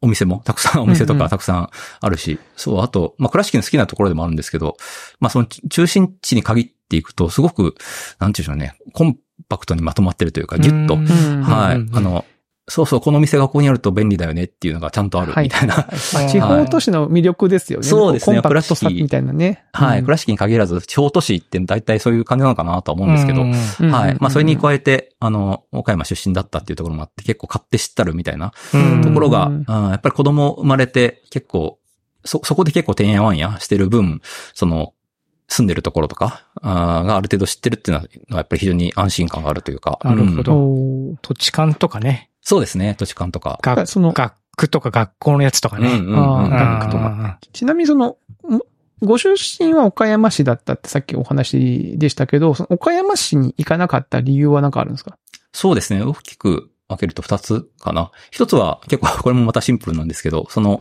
[0.01, 4.77] お店もたくさん、お店とかたくさんあるし、そう、あと、まあ、倉敷の好きなところでもあるんですけど、
[5.19, 7.75] まあ、その中心地に限っていくと、すごく、
[8.19, 9.17] なんていうんでしょうね、コン
[9.49, 12.23] パクトにまとまってるというか、ギュッと、うんはい、うんあの、
[12.69, 15.87] そうそう、この店がここにあると便利だよねっていうのがちゃんとあるみたいな。
[16.13, 17.87] まあ地方都市の魅力ですよね。
[17.87, 19.63] そうですねコンパクトさみたいなね。
[19.71, 24.17] はい、うん倉敷に限らず、地方都市って大体そういう感じなのかなとは思うんですけど、はい。
[24.19, 31.79] まあ、それに加えて、あの、岡山出身だったっていうところもあって、結構買って知ったるみたいなうんところが、やっぱり子供生まれて結構、
[32.25, 34.21] そ、そこで結構てんやわんやしてる分、
[34.53, 34.93] その、
[35.47, 39.97] 住んでるところとか、あーがある程度知ってるっていうのは、やっぱり非常に安心感があるというか。
[40.03, 42.29] なるほどうん土地勘とかね。
[42.49, 43.59] そうですね、土地勘とか。
[43.61, 45.89] 学その、学区とか学校のやつとかね。
[45.89, 47.39] うんうんうん学区とか。
[47.51, 48.15] ちなみにその、ん
[49.03, 55.17] ご出身は岡山市だったってさっきお話でしたけど、その岡山市に行かなかった理由は何かあるんですか？
[55.51, 56.01] そうですね。
[56.03, 58.11] 大きく分けると二つかな。
[58.31, 60.79] 一つは結構 これもまたシンプルなんですけど、その、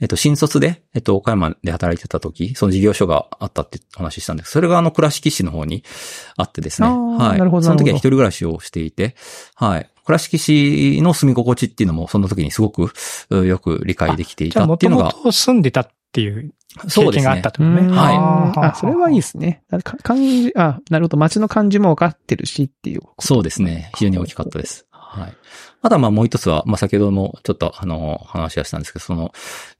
[0.00, 5.82] えっと、新卒で、えっと、岡山で働いてた時、その事業所があったって話したんですそれがあの、倉敷市の方に
[6.36, 6.88] あってですね。
[6.88, 7.38] はい。
[7.38, 9.16] なるほどその時は一人暮らしをしていて、
[9.56, 9.90] はい。
[10.08, 12.90] 倉敷市の住み心地っていうのも、その時にすごく、
[13.28, 17.80] うよく理解できていたっていうのが、もと住んでたっていう経験があそうですねったとね。
[17.82, 18.12] うんは
[18.64, 19.62] いあ、それはいいですね。
[19.84, 21.18] か漢字、あ、なるほど。
[21.18, 23.02] 街の漢字も分かってるしっていう。
[23.18, 23.90] そうですね。
[23.96, 24.86] 非常に大きかったです。
[25.08, 25.36] はい。
[25.80, 29.32] あとはまあもう一つは、まあ先ほどもちょっとあの、話はしたんですけど、その、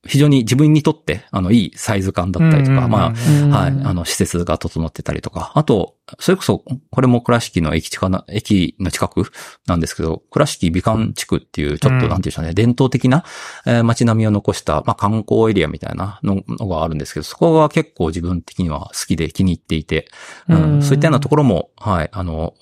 [0.06, 9.30] 非常に自分にとって、あの、いいサイズ感だったりとか、まあ、うんはい、あの、施設が整ってたりとか、あと、それこそ、これも倉敷の駅近な、駅の近く
[9.66, 13.24] なんですけど、倉敷美観地区っていう、ちょっとうんなんていうんでしょうね、伝統的な、
[13.66, 20.08] えー街並みを残した、まあ観光エリアみたいなののがあるんですけど、そこが結構自分的には好きで気に入っていて、
[20.48, 20.82] うんうん。
[20.82, 22.54] そういったようなところも、はい、あの、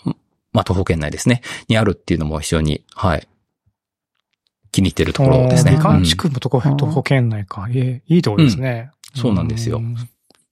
[0.57, 3.29] まあ、徒歩圏内ですね、にあるっていうのも非常に、はい、
[4.73, 5.73] 気に入ってるところですね。
[5.73, 7.69] 美観地うん区もとこ、徒歩圏内か。
[7.71, 8.90] ええ、いいところですね。
[9.14, 9.95] そうなんですよん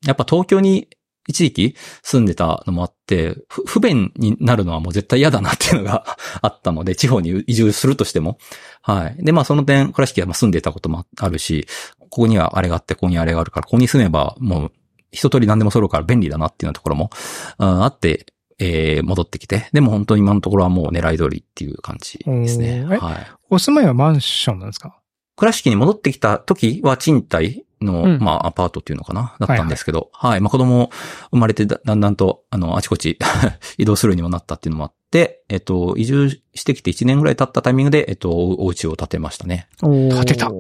[0.07, 0.89] やっぱ東京に
[1.27, 6.05] 一時期住んでたのもあって、ふ不便になるのはもう絶対嫌だなっていうのが
[6.43, 8.37] あったので、地方に移住するとしても。
[8.83, 9.25] はい。
[9.25, 11.67] で、まあその点、倉敷はまあ住んでたこともあるし、
[11.99, 14.73] ここにはあれがあって、ここにあれがあるから、ここに住めばもう
[15.13, 17.11] 一通り何でも揃うから便利だなっていうようなところも、
[17.59, 18.27] うんあって、
[18.59, 19.69] えー戻ってきて。
[19.73, 22.85] でも本当に今のところはもう狙い通りっていう感じですね。
[22.85, 23.27] はい。
[23.51, 24.99] お住まいはマンションなんですか？
[25.37, 29.35] 倉敷に戻ってきた時は賃貸の、うんまあ、アパートっていうのかな？
[29.41, 30.91] だったんですけど、はい、まあ、子供
[31.31, 33.19] 生まれてだだんだんと、あの、あちこち
[33.79, 39.67] 移動するようにもなったっていうのもあって、えっと、移住してきて1年ぐらい経ったタイミングで、えっと、おお家を建てましたね。
[39.81, 40.51] 建建てた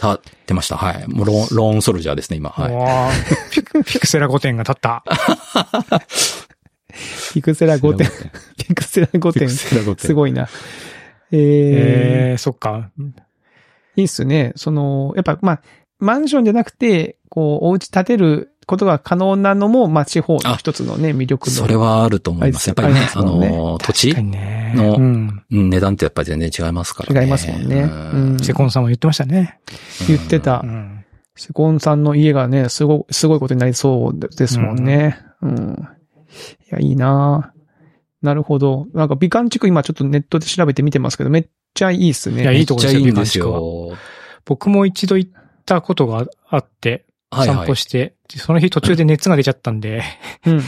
[0.00, 0.76] 建てました。
[0.76, 1.08] はい。
[1.08, 2.50] もうローン、ローンソルジャーですね、今。
[2.50, 3.52] はい。
[3.52, 5.04] ピクピクセラ5点が立った。
[7.32, 8.08] ピクセラ5点。
[8.56, 9.48] ピクセラ5点。
[9.48, 10.48] すごいな。
[11.30, 12.90] えー、ええ、そっか。
[13.96, 14.52] いいっすね。
[14.56, 15.62] その、やっぱ、まあ、
[15.98, 21.54] マンションじゃなくて、こう、お家建てることが可能なのも、まあ、地方の一つのね、魅力の。
[21.54, 22.68] それはあると思います。
[22.68, 24.72] やっぱりね、あねの、土地確かにね。
[24.76, 25.44] のうん。
[25.50, 27.22] うん値段ってやっぱり全然違いますからね。
[27.22, 27.82] 違いますもんね。
[27.82, 28.38] うん。
[28.40, 29.60] セコンさんも言ってましたね。
[30.06, 30.66] 言ってたう。
[30.66, 31.04] ん。
[31.34, 35.18] セコンさんの家がね、すご、すごいことになりそうですもんね。
[35.40, 35.88] うん。
[36.70, 37.52] いや、いいな
[38.22, 38.86] なるほど。
[38.94, 42.42] なんか美観地区今ちょっとネットで調べてみてますけど、めっちゃいいっすね。
[42.42, 43.96] いやいいとこですよめっちゃいいんですよ。
[44.44, 45.30] 僕も一度行っ
[45.66, 47.74] たことがあって、はいはい散歩。
[47.74, 50.02] して、その日途中で熱が出ちゃったんで、
[50.46, 50.58] うん。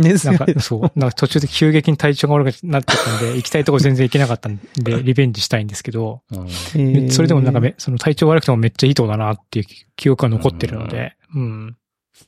[0.00, 11.76] ね、なんか、そう、なんか途中で急激に体調が悪くなっちゃったんで、行きたいとこ全然行けなかったんで、リベンジしたいんですけど、うんえーそれでもなんかめ、その体調悪くてもめっちゃいいとこだなっていう記憶が残ってるので、うん。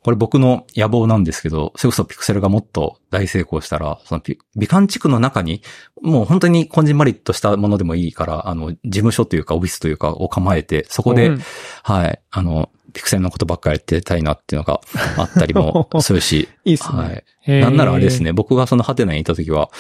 [0.03, 5.62] これ僕の野望なんですけど、それこそピクセルがもっと大成功したら、そのピ美観地区の中に、
[6.00, 11.42] もう本当にこんじんまりとしたものでもいいから、あの、事務所というかオフィスというかを構えて、そこで、うん
[11.83, 14.81] はい、あの、ピクセルのことばっかりやってたいなっていうのが
[15.16, 17.03] あったりも するし、いいっすね。
[17.03, 17.24] はい。
[17.46, 19.70] えーなんならあれですね、僕がそのハテナにいた時は、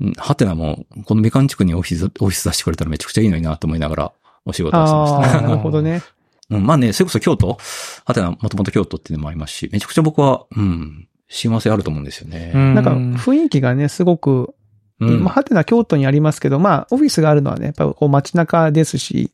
[0.00, 4.12] うんハテナも、この美観地区にオフィス、オフィス出してくれたらめちゃくちゃいいのになと思いながら、
[4.44, 5.40] お仕事をしてました。
[5.42, 6.02] なるほどね。
[6.50, 7.58] うん、まあね、それこそ京都？
[8.04, 12.52] ハテナ、もともと京都っていうのもありますし、めちゃくちゃ僕は、うん、親和性あると思うんですよね。
[12.54, 14.54] うんなんか雰囲気がね、すごく、
[15.00, 15.24] うん。
[15.24, 19.30] まあ、はてな京都にありますけど、まあ、オフィスがあるのはね、やっぱこう街中ですし、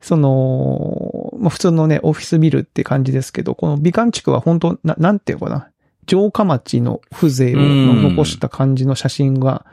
[0.00, 5.70] その、まあ、普通のね、オフィスビルって感じですけど、この美観地区は本当な、なんていうのかな。
[6.08, 9.66] 城下町の風情をうん残した感じの写真が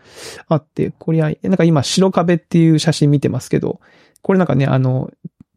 [0.47, 3.79] あって、これは、なんか今白壁っていう写真見てますけど、
[4.21, 5.11] これなんかね、あの、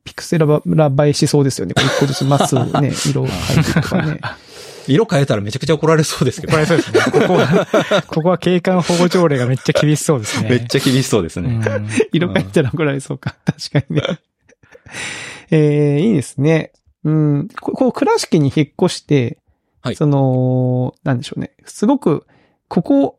[0.05, 1.75] ピクセラ映えしそうですよね。
[1.77, 4.21] 一個ずつマスね、 色入ってるとかね。
[4.89, 6.59] 色変えたらめちゃくちゃ怒られそうですけどこ。
[6.59, 7.01] れそうですね。
[7.01, 10.49] ここは、ここは景観保護条例がめっちゃ厳しそうですね。
[10.49, 11.51] めっちゃ厳しそうですね。
[11.51, 13.37] うん色変えたら怒られそうか。
[13.45, 14.03] 確かにね。
[15.51, 16.73] えー、いいですね。
[17.05, 17.49] うん。
[17.61, 19.39] ここう、倉敷に引っ越して、
[19.83, 21.53] はいその、なんでしょうね。
[21.65, 22.27] すごく、
[22.69, 23.19] ここ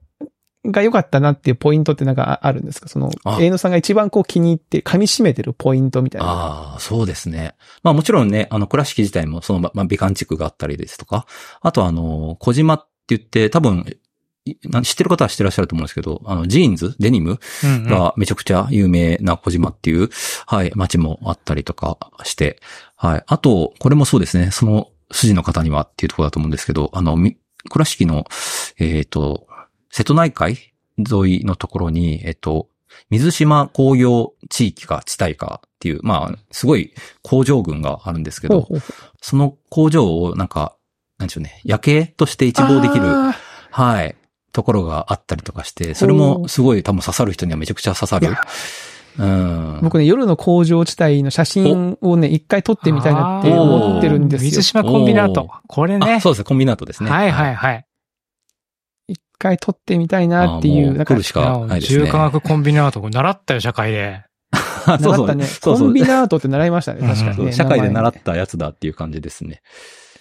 [0.65, 2.87] が良かったなっていうポイントってなんかああるんですか？
[2.87, 6.27] そのあ、営野さんが一番こう気に入って、噛み締めてるポイントみたいな。
[6.27, 7.55] ああ、そうですね。
[7.81, 11.25] まあもちろんね、あの、倉敷自体もその、まあ、美観地区があったりですとか、
[11.61, 13.85] あとあの、児島って言って、多分、
[14.83, 17.39] 知ってる方は知ってらっしゃると思うんですけど、あの、ジーンズ、デニム？
[17.63, 17.83] うんうん。
[17.85, 20.09] がめちゃくちゃ有名な児島っていう、
[20.47, 22.59] はい、街もあったりとかして、
[22.95, 23.23] はい。
[23.27, 27.37] あと、これもそうですね、その筋の方にはっていうところだと思うんですけど、あの、み
[27.69, 28.25] 倉敷の、
[28.79, 29.45] えっ、と、
[29.91, 30.57] 瀬戸内海？
[30.97, 32.67] 沿いのところに、えっ、と、
[33.09, 38.67] 水島工業地域か地帯かっていう、まあ、すごい工場群があるんですけど、
[39.21, 40.75] その工場をなんか、
[41.17, 43.35] なんでしょうね、夜景として一望できる、あ
[43.71, 44.15] はい。
[44.51, 48.27] ところがあったりとかして、それもすごい多分刺さる人にはめちゃくちゃ刺さる。
[49.17, 49.77] うん。
[49.77, 54.61] ー僕ね、夜の工場地帯の写真をね、一回撮ってみたいなって思ってるんですよ水。
[54.63, 55.49] 島コンビナート。
[55.67, 56.19] これねあ。
[56.19, 57.09] そうですね、コンビナートですね。
[57.09, 57.85] はいはいはい。
[59.41, 62.05] 一回撮ってみたいなっていう、あーもうなんかしかないですね。
[62.05, 64.23] 重化学コンビナート、習ったよ、社会で。
[64.51, 65.47] あ そうそう習ったね。
[65.61, 69.61] コンビナートって習いましたね、う ん確かに社会で習っ名たやつだっていう感じですね。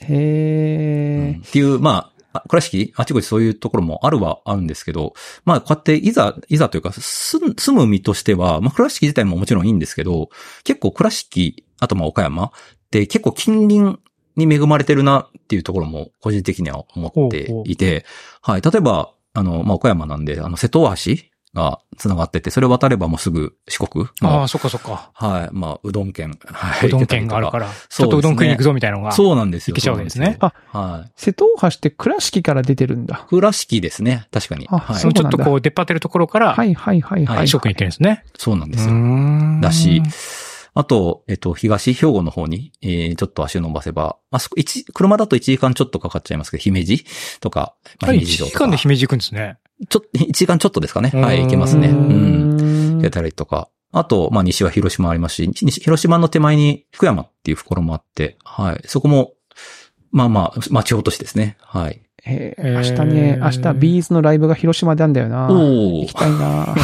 [0.01, 10.31] へーうんっていう、まあ、あ倉敷、あちこちそういうところもあるはあるんですけど、まあ、こうやっていざ、いざというか、住む住む身としては、まあ、倉敷自体ももちろんいいんですけど、
[10.65, 12.51] 結構倉敷、あとまあ、岡山っ
[12.91, 13.99] て結構近隣
[14.45, 18.05] に恵まれてるなっていうところも個人的には思っていて、
[18.43, 18.61] はい。
[18.63, 21.13] 例えば、あの、まあ、岡山なんで、あの、瀬戸大橋
[21.55, 25.11] が繋がってて、それ渡ればもうすぐ四国のああ、そっかそっか。
[25.15, 25.49] はい。
[25.53, 26.39] まあ、うどん県。
[26.47, 26.89] はい。
[26.89, 29.13] うどん県があるから、ねょっとうどん食いに行くぞみたいなのが。
[29.13, 29.75] そうなんですよ。
[29.75, 31.13] 行けちゃうわけですねそうなんですよはい。
[31.17, 33.27] 瀬戸大橋って倉敷から出てるんだ。
[33.29, 34.27] 倉敷ですね。
[34.31, 34.69] 確かに。
[34.71, 35.09] あはいそ。
[35.09, 37.37] のちょっとこう出っ張ってるところから、はいはいはいはい。
[37.39, 38.25] はい四国に行ってるんですね。
[38.37, 38.95] そうなんですよ。
[38.95, 40.03] んだし、
[40.75, 47.05] あと、えっと、東兵庫の方に、えー、ちょっと足を伸ばせば、あそこ、一、車だと1時間ちょっとかかっちゃいますけど、姫路
[47.41, 48.59] とか、まあ、はい、1姫路城とか。
[48.59, 49.59] 時間で姫路行くんですね。
[49.89, 51.11] ちょっと、1時間ちょっとですかね。
[51.15, 51.89] うんはい、行けますね。
[51.89, 52.99] ううん。
[52.99, 53.69] んやったりとか。
[53.93, 58.81] あと、まあ、西は広島ありますし、西広島の手前に福山っていうところもあって、はい。
[58.87, 59.33] そこも、
[60.13, 61.57] まあまあ、町落としですね。
[61.61, 62.01] はい。
[62.27, 65.49] え明日ね、明日ビーズのライブが広島であんだよな。
[65.51, 66.75] お行ーきたいな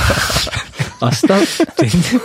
[1.01, 2.21] 明日、全然、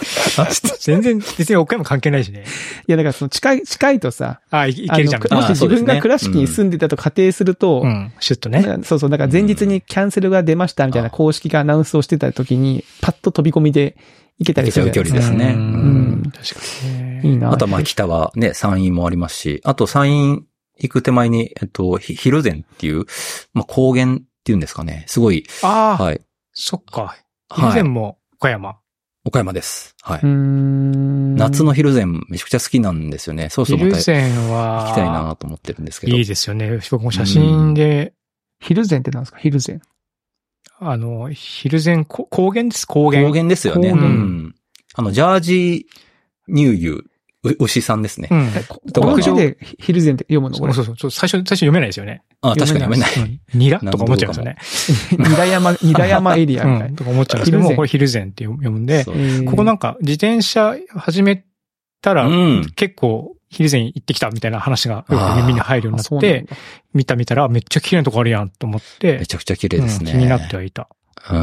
[0.80, 2.46] 全然、別に岡山関係ないしね。
[2.88, 8.64] いや、だからその近い、近いとさ、ああ、いいけるじゃん、もし自分が倉敷に住んでたと仮定すると、うん、シュッとね。
[8.84, 13.96] そうそう、だから前日にキャンセルが出ましたみたいなあ公式がアナウンスをしてた時に、パッと飛び込みで
[14.40, 15.34] 行けたりするじゃないですか。
[15.34, 17.22] 行けちゃう距離ですねうんうん確かにね。
[17.24, 20.44] いいなあとはまあ北はね、山陰もありますし、あと山陰
[20.80, 23.06] 行く手前に、えっと、ひ蒜山っていう、
[23.54, 25.06] まあ高原っていうんですかね。
[25.08, 26.22] すごい、ああ、はい。
[26.54, 27.16] そっか。
[27.58, 27.74] 以はい。
[27.74, 28.80] 前も岡山。
[29.24, 29.96] 岡山です。
[30.02, 30.26] はい。
[30.26, 31.36] ん。
[31.36, 33.50] 夏の蒜山めちゃくちゃ好きなんですよね。
[33.50, 36.18] そうそうま蒜た行きたいなと思ってるんですけど。
[36.18, 36.80] いいですよね。
[36.90, 38.16] 僕も写真で、
[38.60, 39.38] ヒルゼンってなんですか？
[39.38, 39.82] ヒルゼン。
[40.80, 43.28] あの、蒜山、こ高原です、高原。
[43.28, 43.90] 高原ですよね。
[43.90, 44.56] うん。
[44.96, 45.86] あの、ジャージ
[46.48, 47.04] 乳牛、う
[47.44, 48.28] 牛さんですね。
[48.32, 48.40] うん。
[48.56, 50.58] えここの字でヒルゼンって読むの？
[50.60, 50.74] これ。
[50.74, 52.24] そうそう最初、最初読めないですよね。
[52.42, 53.14] あ、確かに読めない。
[53.18, 53.20] う
[53.58, 53.60] ん。
[53.60, 53.80] ニラ？
[53.80, 54.58] とか思っちゃいますよね。
[55.18, 56.96] ニラ山、ニラ山エリアみたいうん。
[56.96, 56.98] な。
[56.98, 59.06] とか思っちゃうんですけども、これヒルゼンって読むんで、
[59.46, 61.44] ここなんか自転車始め
[62.02, 62.66] たら、うん。
[62.76, 65.06] 結構ヒルゼン行ってきたみたいな話が
[65.38, 66.46] 耳に入るようになって、
[66.94, 70.12] 見た見たらめっちゃ綺麗なとこあるやんと思ってめ、ちゃくちゃ綺麗ですね。
[70.12, 70.88] うん気になってはいた。
[71.30, 71.38] うん。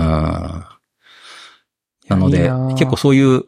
[2.08, 3.42] なので結構そういう、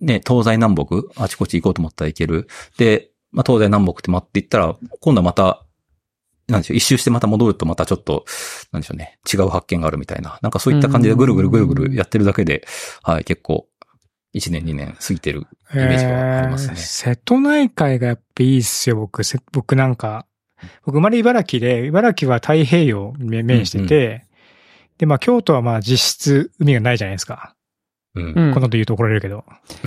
[0.00, 2.48] ね、東西南北、あちこち行こうと思ったら行ける。
[2.78, 5.64] で、まあ、東西南北って待っていったら、今度はまた、
[6.48, 8.24] なんでしょう、一周してまた戻るとまたちょっと、
[8.72, 10.38] なんでしょうね、違う発見があるみたいな。
[10.42, 12.66] なんかそういった感じでぐるぐるぐるぐるやってるだけで、
[13.02, 13.66] はい、結構、
[14.34, 16.80] 1年2年過ぎてるイメージがありますねえー。
[16.80, 19.24] 瀬戸内海がやっぱいいっすよ、僕。
[19.24, 20.26] せ僕なんか、
[20.84, 24.24] 僕生まれ茨城で、茨城は太平洋に面してて、
[24.98, 27.54] で、まあ京都はまあ実質海がないじゃないですか。
[28.14, 28.24] うん。
[28.24, 29.44] うんこんなこと言うと怒られるけど。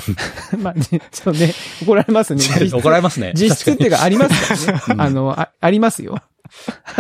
[0.60, 2.44] まあ、ねそうね、怒られますね。
[2.72, 3.34] 怒られますね。
[3.36, 4.96] 実質っていうかありますからね。
[4.98, 6.22] あの、あありますよ。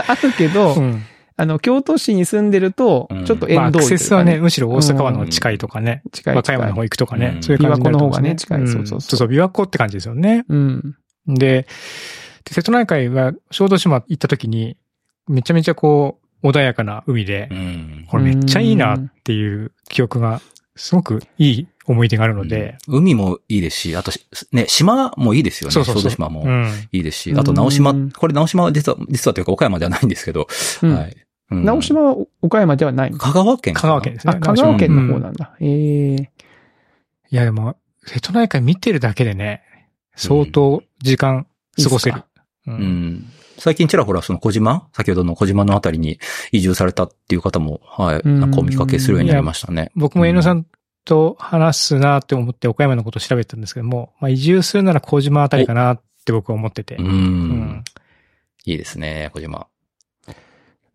[0.08, 1.04] あるけど、うん。
[1.36, 10.46] あの、京都市に住んでるとうん、ちょっとまあアク縁遠いというかね、セスはね、むしろ大阪湾の近いとかね、近い和歌山の方行くとかね、うんそういう感じになると思うんです琵琶湖の方がね近いそうそうそうんそうそう、琵琶湖って感じですよね。
[10.48, 10.96] うん。
[11.28, 11.66] で、
[12.46, 14.78] で瀬戸内海は小豆島行った時に、
[15.28, 18.06] めちゃめちゃこう、穏やかな海でう、ん。
[18.10, 20.42] これめっちゃいいなっていう記憶が、
[20.76, 24.12] すごくいい思い出があるので、海もいいですし、あと、
[24.52, 25.72] ね、島もいいですよね。
[25.74, 26.04] そうそうそう。
[26.04, 26.88] 小豆島もうん。
[26.92, 30.48] いいですし、うんあと直島、これ直島は実は、実はというか岡山ではないんですけど、
[30.82, 31.18] うんはい。
[31.52, 33.18] うん直島は岡山ではないの？
[33.20, 34.34] 香川県香川県ですね。
[34.36, 35.56] あ、香川県の方うんなんだ。
[35.60, 39.62] ええいやでも、瀬戸内海見てるだけでね、
[40.16, 41.46] 相当時間
[41.84, 42.24] 過ごせる。
[42.68, 43.26] ううんん。
[43.58, 46.20] 最近ちらほらその小島先ほどの小島のあたりに
[46.52, 49.92] 移住されたっていう方も、はい、うんなんかお見かけするようになりましたね。
[49.96, 50.66] 僕も江野さん
[51.06, 56.96] と話すなって思って岡山のことを調べてたんですけども、まあ移住するなら小島あたりかなって僕は思ってて。
[56.96, 57.06] うん。
[57.06, 57.84] うん
[58.66, 59.68] いいですね、小島。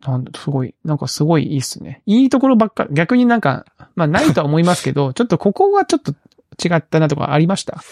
[0.01, 2.01] なんだ、すごい、なんかすごいいいっすね。
[2.05, 6.13] いいところばっか、逆になんか、まあないとは思いますけど、 ちょっとここはちょっと
[6.63, 7.83] 違ったなとかありました？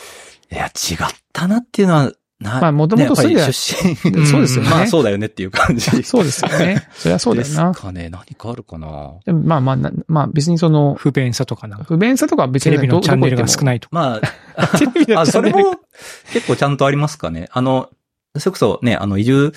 [0.52, 4.70] いや、違ったなっていうのは、な、まあもともと住んでたねそうですよね。
[4.70, 5.90] まあそうだよねっていう感じ。
[6.04, 6.88] そうですよね。
[6.94, 7.82] そりゃそうだよなです。
[7.82, 8.10] かね。
[8.10, 9.14] 何かあるかな。
[9.26, 13.64] でもまあまあな、まあ別にその、不便さとかな不便さとかは別テにレビのチャンネルが少い。
[13.66, 13.96] ないとか。
[13.96, 14.20] ま
[14.56, 15.76] あ、 テレビのあ、チャンネルそれも
[16.32, 17.50] 結構ちゃんとありますかね。
[17.52, 17.90] あの、
[18.38, 19.54] それこそね、あの、移住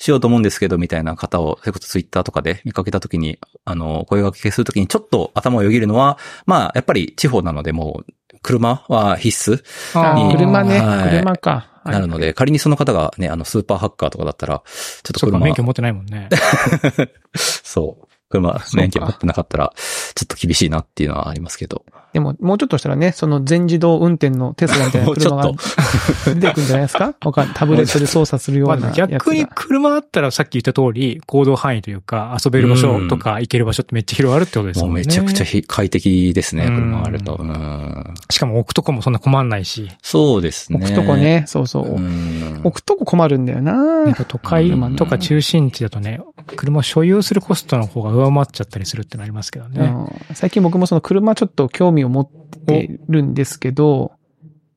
[0.00, 8.12] しようと思うんですけど、みたいな方を、それこそツイッターとかで見かけたときに、あの、声掛けするときにちょっと頭をよぎるのは、まあ、やっぱり地方なので、もう、
[8.42, 9.62] 車は必須
[9.94, 11.73] あに車ね、はい車か。
[11.84, 14.62] なるので、仮にその方がね、あの、スーパーハッカーとかだったら、
[15.02, 16.28] ちょっと車、免許持ってないもんね。
[17.36, 18.06] そう。
[18.28, 19.72] 車、免許持ってなかったら、
[20.14, 21.84] ちょっと厳しいなっていうのはありますけど。
[22.14, 25.50] でも、もうちょっとしたらね、その全自動運転のテスラみたいな 車が
[26.26, 27.12] 出てくるんじゃないですか？
[27.24, 29.06] わかんタブレットで操作するようまあなやつが。
[29.08, 34.86] 逆に車あったらさっき言った通り、行動範囲というか、遊べる場所とか行ける場所ってめっちゃ広がるってことですもね。
[34.86, 37.34] もうんめちゃくちゃひ快適ですね、うん車あると。
[37.34, 40.78] うんしかも置くとこもそんな困んないし、そうですね。
[40.80, 41.84] 置くとこね、そうそう。
[41.96, 42.60] うん。
[42.62, 46.20] 置くとこ困るんだよやなっぱ都会とか中心地だとね、
[46.56, 49.80] 車を所有するコストの方が上回っちゃったりするってのありますけどね。
[49.80, 52.30] うん最近僕もその車ちょっと興味を持っ
[52.66, 54.12] てるんですけど、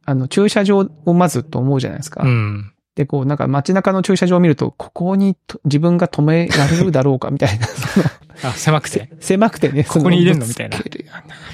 [0.05, 2.23] あの、駐車場をまずと思うじゃないですか。
[2.23, 2.73] うん。
[2.95, 7.67] で、こう、なんか街中の駐車場を見ると、ここにと自分が止められるだろうかみたいな、
[8.43, 9.11] あ、狭くて？
[9.19, 10.47] 狭くてね、ここに入れんの？
[10.47, 10.77] みたいな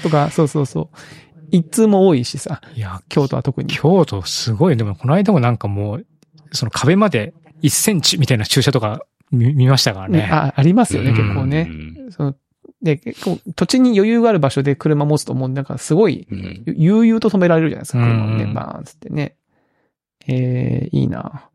[0.02, 0.96] とか、そうそうそう。
[1.50, 3.68] 一通も多いしさ、いや、京都は特に。
[3.68, 4.76] 京都すごい。
[4.76, 6.06] でもこの間もなんかもう、
[6.52, 9.00] その壁まで1センチみたいな駐車とか
[9.30, 10.28] 見見ましたからね。
[10.30, 11.68] あ、ありますよね、うん結構ね。
[11.68, 11.72] う
[12.08, 12.34] んその
[12.84, 19.36] で、結構土地に余裕がある場所で車持つともうなんかすごい、うん悠々と止められるじゃないですか、車をね、うんバーンつってね。
[20.26, 21.50] えー、いいな。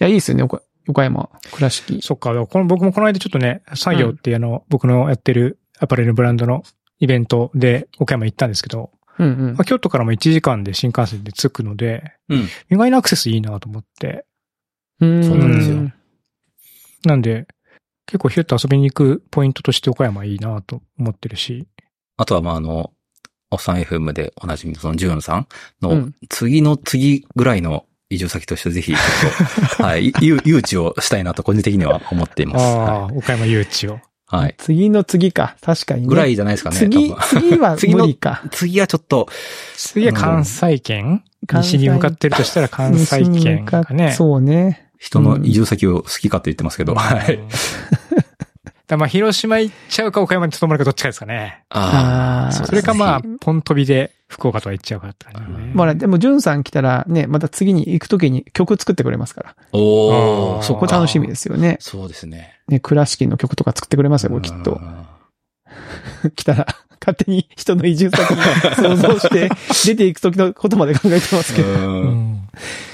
[0.00, 2.02] いや、いいですよね、岡岡山、倉敷。
[2.02, 6.62] そっか、この僕もこの間ちょっとね、作業っていうあの、僕のやってるアパレルブランドの
[7.00, 9.64] イベントで岡山行ったんですけど、うんうんまあ、。
[9.64, 12.48] 京都からも1時間で新幹線で着くので、うん。
[12.70, 14.24] 意外なアクセスいいなと思って、
[15.00, 15.90] うんそうなんですよ
[17.04, 17.46] なんで、
[18.06, 21.66] 結構ヒュッと遊びに行くポイントとして岡山いいなと思ってるし、
[22.16, 22.92] あとは、まあ、あの、
[23.50, 25.46] おっさん FM でおなじみのそのジューンさん
[25.80, 32.64] のうん次の次ぐらいの移住先としてぜひ、ちょっと、 はい、誘誘致をしたいなと個人的には思っています。
[32.64, 33.96] あはあ、岡山誘致を。
[33.96, 34.00] い。
[34.26, 34.54] はい。
[34.58, 35.56] 次の次か。
[35.60, 36.06] 確かにね。
[36.08, 36.76] ぐらいじゃないですかね。
[36.76, 38.42] 次次は 次の無理か。
[38.50, 39.28] 次はちょっと、
[39.76, 44.12] 次は関西圏、西に向かってるとしたら関西圏かね。
[44.12, 44.90] そうね。
[45.04, 47.34] 人の移住先を好きかって言ってますけど、はい。
[47.34, 47.48] うん。
[48.86, 51.62] だまあ、広島行っちゃうか岡山に留まるかどっちかですかね。
[51.68, 55.72] あーああ、それかまあ、ポン飛びで福岡とか行っちゃうかって感じだね。
[55.74, 59.56] まあ、でも、ジュンさん来たらね、また次に行くときに曲作ってくれますから。
[59.72, 61.76] おー、あーそここ楽しみですよね。
[61.80, 62.60] そうですね。
[62.68, 64.74] ね、倉敷の曲とか作ってくれますよ、これきっとう。
[66.28, 66.66] ん 来たら、
[67.00, 68.34] 勝手に人の移住先
[68.76, 69.50] 想像して、
[69.84, 71.68] 出ていくときのことまで考えてますけど。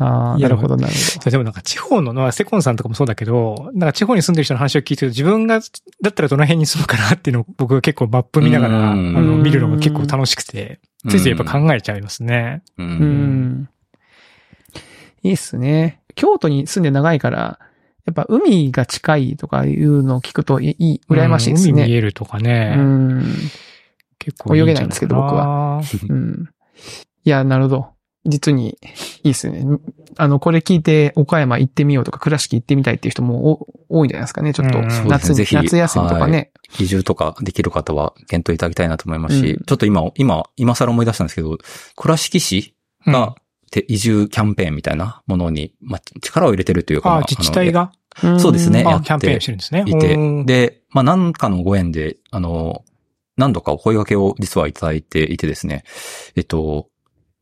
[0.00, 12.62] ああ、なるほど、なるほそうでもなんか地方の、まあセコンさんとかもそうだけど、なんか地方に住んでる人の話を聞いてると自分が、だったらどの辺に住むかなっていうのを僕は結構マップ見ながら、あうんの、見るのが結構楽しくて、ついついやっぱ考えちゃいますね。
[12.78, 12.82] う。
[12.82, 12.88] ど。
[12.88, 12.92] うん
[13.62, 13.68] ん。
[15.22, 16.00] いいっすね。
[16.14, 17.58] 京都に住んで長いから、
[18.06, 21.96] やっぱ海が近いとかいうのを聞くといい、羨ましいですうん海見ね。
[21.96, 22.74] えるとかね。
[22.78, 23.34] うん。
[24.18, 25.82] 結構いいんじゃ泳げないんですけど僕は。
[26.08, 26.48] うん。
[27.24, 27.88] いや、なるほど。
[28.26, 28.78] 実に、
[29.22, 29.64] いいっすね。
[30.16, 34.52] あの、これ聞いて岡山行ってみようとか、倉敷行ってみたいっていう人もお多いんじゃないですかね。
[34.52, 35.62] ちょっとうん夏に、そうですね。
[35.62, 36.52] 夏休みとかね。
[36.78, 39.38] 移住とかできる方は検討いただきたいなと思います。
[39.38, 39.64] し、うん。
[39.64, 41.56] ちょっと今、今、今更思い出したんですけど、
[41.96, 42.74] 倉敷市
[43.06, 43.34] うん。
[43.86, 47.92] 移住キャンペーンみたいなものに、まあ、力を入れてるというか、まああ、自治体が、
[48.40, 48.82] そうですね。
[48.82, 49.84] やってあキャンペーンしてるんですね。
[49.86, 50.44] いうん。
[50.44, 52.84] て、で、まあ、何かのご縁で、あの、
[53.36, 55.84] 何度かお声掛けを実はいただいていてですね、
[56.36, 56.88] えっと、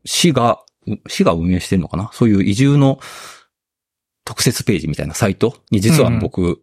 [0.04, 0.67] 市が、う
[1.06, 2.10] 市が運営してるのかな？
[2.12, 3.00] そういう移住の
[4.24, 5.54] 特設ページみたいなサイト？
[5.70, 6.60] に実はうん僕、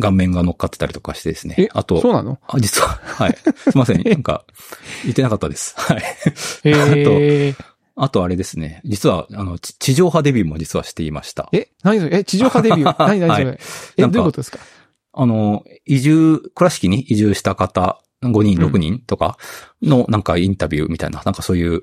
[0.00, 1.54] 顔面が乗っかってたりとかしてですね。
[1.58, 2.38] えあと、そうなの？
[2.46, 3.38] あ、実は、はい。
[3.56, 4.02] すいません。
[4.08, 4.44] なんか、
[5.04, 5.74] 言ってなかったです。
[5.78, 6.02] はい。
[6.64, 8.80] ええあとあれですね。
[8.84, 11.48] 実は、あの、ち地上波デビューも実はしていました。
[11.52, 12.18] え、何それ？
[12.18, 12.94] え、地上波デビュー？
[13.08, 13.58] 何何それ、はい
[13.96, 14.58] え、どういうことですか？
[15.14, 19.36] あの、移住、倉敷に移住した方、5人、うん6人とか
[19.82, 21.82] のなんかインタビューみたいな、なんかそういう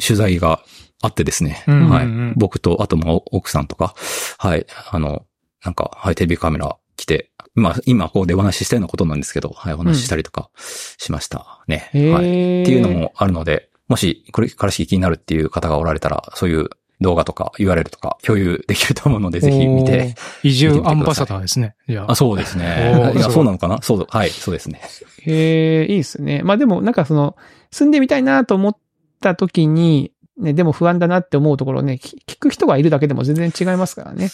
[0.00, 0.60] 取材が
[1.02, 1.64] あってですね。
[1.66, 2.34] うんはいうんうん。
[2.36, 3.94] 僕と、あとも奥さんとか、
[4.38, 4.66] はい。
[4.90, 5.24] あの、
[5.64, 11.90] なんか、はい、テレビカメラ来て、まあ、今こうでお話ししたようなことなんですけど、はい、お話ししたりとかしましたね。
[11.92, 12.22] へーはい。
[12.22, 16.70] っていうのもあるので、もし、これからしき気になるっていう方がおられたら、そういう
[17.00, 20.14] 動画とか URL とか共有できると思うので、ぜひ見て。
[20.42, 21.74] 移住アンバサダーですね。
[21.88, 22.14] じゃああ、。
[22.14, 22.64] そうですおね。
[22.66, 23.80] いや、ーそうそうなのかな？
[23.82, 24.80] そう、はい、そうですね。
[25.22, 26.42] へえ、いいですね。
[26.42, 27.36] まあでも、なんかその、
[27.70, 28.76] 住んでみたいなと思っ
[29.24, 34.28] た時に、ね、でも不安だなって思うところをね、聞聞く人がいるだけでも全然違いますからね。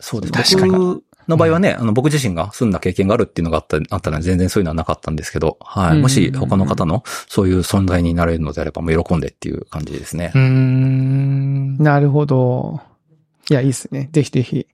[0.00, 0.32] そうです。
[0.32, 5.84] 確かに僕の場合はね、あの、僕自身が住んだ経験があるっていうのがあった、あったら全然そういうのはなかったんですけど、はい。
[5.84, 10.38] うんうんうんもし他の方のそういう存在になれるのであれば、もう喜んでっていう感じですねう。
[10.38, 11.78] ーん。
[11.78, 12.80] なるほど。
[13.50, 14.08] いや、いいですね。
[14.12, 14.66] ぜひぜひ。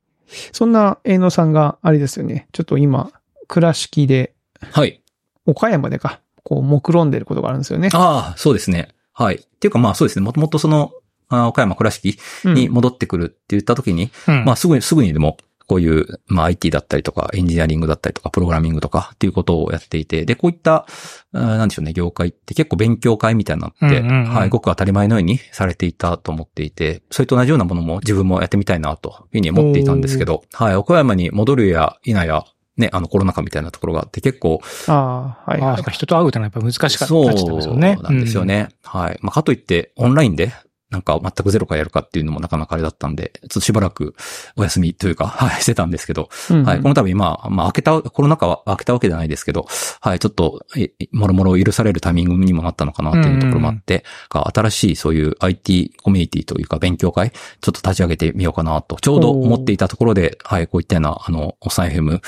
[0.53, 2.49] そんな、営野さんが、あれですよね。
[2.53, 3.11] ちょっと今、
[3.49, 4.33] 倉敷で、
[4.73, 5.03] はい。
[5.47, 7.89] 岡山でか、こう、目論んでることがあるんですよね。
[7.93, 8.89] ああ、そうですね。
[9.21, 9.37] はい。
[9.37, 10.25] っていうかまあそうですね。
[10.25, 10.93] もともとその、
[11.29, 20.87] あ岡山倉敷うんに戻ってくるって言った時に、うんまあすぐに、すぐにでも、こういう、まあ IT だったりとか、エンジニアリングだったりとか、プログラミングとかっていうことをやっていて、で、こういった、
[21.33, 32.45] なんでしょうね、業界って結構勉強会みたいになって、うんうんうんはい、ごく当たり前のようにされていたと思っていて、それと同じようなものも自分もやってみたいなというふうに思っていたんですけど、はい、岡山に戻るや否や、
[32.81, 35.91] ね、あのコロナ禍みたいなところがあって結構、ああ、はい、あ。
[35.91, 37.97] 人と会うってのはやっぱ難しかったそうですよね。
[38.03, 38.68] なんですよね。
[38.83, 39.18] はい。
[39.22, 40.53] まあ、かといって、オンラインで、
[40.91, 44.14] なんか全くゼロからやるかっていうのもなかなかあれだったんで、ちょっとしばらく
[44.57, 49.66] お休みというか、 はい、してたんですけど、うんはい、この度、まあ、まあ、開けた、コロナ禍は開けたわけじゃないですけど、
[50.01, 62.20] はい、ちょっと、えもろもろ許されるタイミングにもなったのかなっていうところもあって、が新しいそういう IT コミュニティというか勉強会、ちょっと立ち上げてみようかなと、ちょうど思っていたところで、はい、こういったような、あの、おっさん FM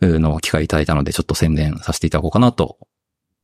[0.00, 2.76] の機会いただいたので、ちょっと宣伝させていただこうかなと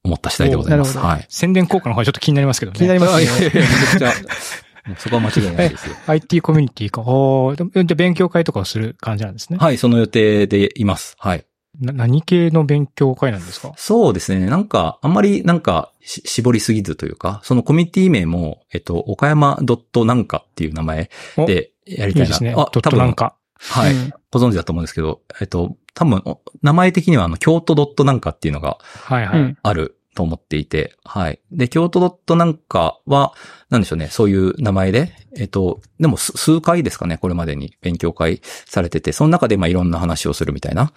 [0.08, 0.98] 思った次第でございます。
[0.98, 1.26] はい。
[1.28, 2.78] 宣伝効果の方がちょっと気になりますけどね。
[2.78, 3.26] 気になりますね。
[3.44, 4.12] めちゃくちゃ、
[4.98, 5.94] そこは間違いないですよ。
[6.06, 7.02] IT コミュニティか。
[7.02, 9.58] おーでもで勉強会とかをする感じなんですね。
[9.60, 11.14] はい、その予定でいます。
[11.18, 11.44] はい。
[11.80, 13.72] な何系の勉強会なんですか？
[13.76, 14.46] そうですね。
[14.46, 22.24] なんか、あんまりなんかし、絞りすぎずというか、そのコミュニティ名も、えっと、岡山ドットなんかっていう名前でやりたいな。
[22.24, 22.54] いいですね。
[22.56, 23.34] あ、ドッ多分、トなんか。
[23.60, 29.40] はい、うんご存知だと思うんですけど、えっと、多分、お名前的にはあの、京都ドットなんかっていうのがはいはい。
[29.40, 31.38] うんあると思っていて、はい。
[31.52, 33.34] で、京都ドットなんかは、
[33.70, 40.92] なんでしょうね、そういう名前で、えっと、でもす数回ですかね、これまでに勉強会されてて、その中でまあいろんな話をするみたいな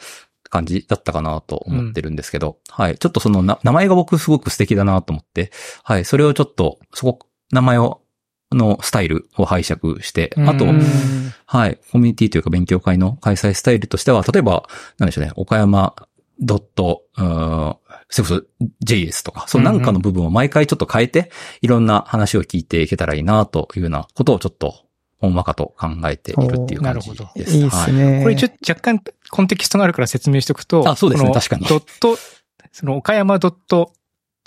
[0.49, 2.97] 感じだったかなと思ってるんですけど、はい。
[2.97, 5.51] ちょっとそのな名前が僕すごく素敵だなと思って、
[5.83, 6.05] はい。
[6.05, 8.01] それをちょっと、そこ、名前を、
[8.51, 10.81] のスタイルを拝借して、あと、ううんん
[11.45, 11.79] はい。
[11.91, 14.67] コミュニティというか勉強会の開催スタイルとしては、例えば、
[14.97, 15.93] なんでしょうね、岡山
[16.41, 17.03] ドット、
[18.11, 21.31] それこそ JS とか、そのなんかの部分を毎回ちょっと変えて、
[21.61, 24.75] いろんな話を聞いていけたらいいな、というようなことをちょっと、
[25.17, 27.55] ほんわかと考えているっていう感じおーなるほです。
[27.55, 28.21] いいですね。
[28.23, 30.87] これ一応若干コンテキストがあるから説明しておくと。
[30.89, 32.17] あそうですね確かにドット、
[32.71, 33.93] その岡山ドット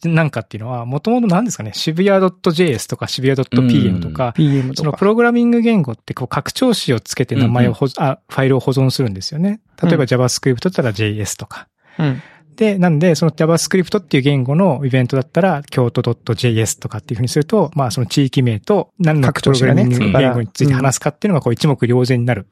[0.03, 4.77] なんかっていうのは、もともと何ですかね、渋谷 .js とか渋谷 .pm とか、PM とか。
[4.77, 9.61] そのプログラミング言語ってこう拡張子をつけて名前を保、あ、ファイルを保存するんですよね。
[9.83, 11.69] 例えばうん JavaScript だったら JS とか。
[11.99, 12.23] うん。
[12.57, 22.47] で、なんで、その JavaScript っていう言語のイベントだったら、京都 .js とかっていうふうにすると、まあその地域名と何のプログラミング拡張子がね言語について話すかっていうのがこう一目瞭然になる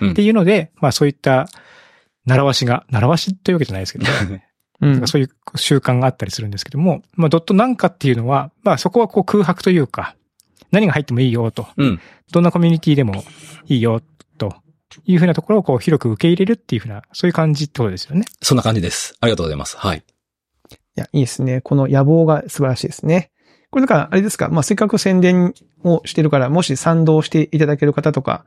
[0.00, 1.48] うんっていうので、まあそういった
[2.26, 4.06] 習わしが、習わしというわけじゃないですけど、
[4.82, 5.06] うん。
[5.06, 10.14] そういう習慣があったりするんですけども、まあドットなんかっていうのは、まあそこはこう空白というか、
[10.70, 11.66] 何が入ってもいいよと。
[11.76, 12.00] うん。
[12.32, 13.24] どんなコミュニティでも
[13.66, 14.06] いいよと
[15.04, 18.24] いうふうなところをこう広く受け入れるっていうふうな、そういう感じってことですよね。
[18.42, 19.16] そんな感じです。
[19.20, 19.76] ありがとうございます。
[19.76, 19.98] はい。
[19.98, 21.60] いや、いいですね。
[21.60, 23.30] この野望が素晴らしいですね。
[23.70, 28.44] これだから、あれですか、まあ、せっかく宣伝をしてるから、もし賛同していただける方とか、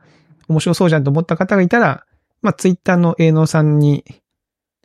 [0.48, 2.04] 面白そうじゃんと思った方がいたら、
[2.42, 4.04] まあ、ツイッターの営農さんに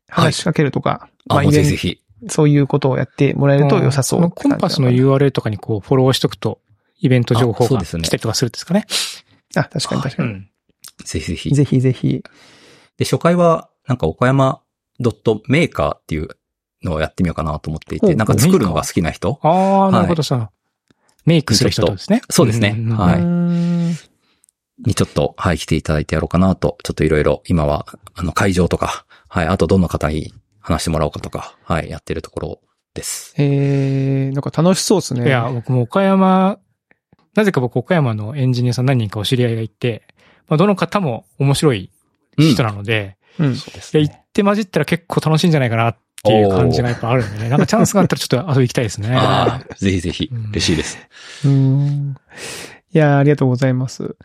[0.07, 2.01] 話しかけるとか、あ、まあ、もうぜひぜひ。
[2.27, 4.61] そういうことをやってもらえると良さそうこのって感じなかな。
[4.61, 6.59] コンパスの URL とかにこうフォローしとくと、
[6.99, 8.85] イベント情報があそうですね来たりとかするんですかね。
[9.55, 10.29] あ、確かに確かに。
[10.29, 10.49] うん。
[11.03, 11.53] ぜひぜひ。
[11.53, 12.23] ぜひぜひ。
[12.97, 14.61] で、初回は、なんか岡山
[14.99, 16.29] ドットメーカーっていう
[16.83, 19.39] のをやってみようかなと思っていて、なんか作るのが好きな人？
[19.41, 20.51] ああ、なるほどさ。
[21.25, 22.21] メイクする人ですね。
[22.29, 24.09] そうですねはい
[24.85, 27.85] にちょっと、はい、来ていただいてやろうかなと、ちょっといろいろ今は、
[28.15, 32.61] あの、会場とか、はい、あとどんな方に話してもらおうかとか、はい、やってるところ
[32.93, 33.33] です。
[33.37, 35.27] えー、なんか楽しそうですね。
[35.27, 36.59] いや、僕も岡山、
[37.35, 40.07] なぜか僕岡山のエンジニアさん何人かお知り合いがいて、
[40.49, 41.89] まあ、どの方も面白い
[42.37, 43.55] 人なので、うん。
[43.55, 47.49] そうですいや、行って混じったら結構楽しいんじゃないかなっていう感じがやっぱあるんでね。
[47.49, 49.15] なんかチャンスがあったらちょっと遊び行きたいですね。
[49.15, 50.97] ああ、ぜひぜひうん、嬉しいです。
[51.45, 52.15] うーん。
[52.91, 54.15] いやーありがとうございます。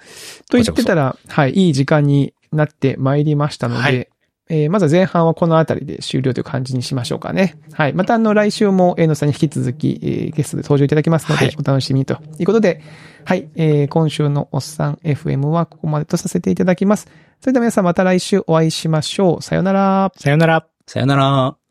[0.51, 4.09] と言ってたら、はい、いい時間になってまいりましたので、はい
[4.51, 7.57] えーまずは前半はこのあたりで終了という感じにしましょうかね。
[7.73, 7.93] はい。
[7.95, 12.83] またあの来週も、えーのさんに引き続き、えーゲストで登場いただきますので、はいお楽しみにということで、
[13.25, 13.49] はい。
[13.57, 17.09] えー今週のおっさん FM はここまでとさせていただきます。
[17.41, 19.43] それでは皆さんまた来週お会いしましょう。
[19.43, 20.13] さようなら。
[20.17, 20.67] さよなら。
[20.87, 21.64] さよなら。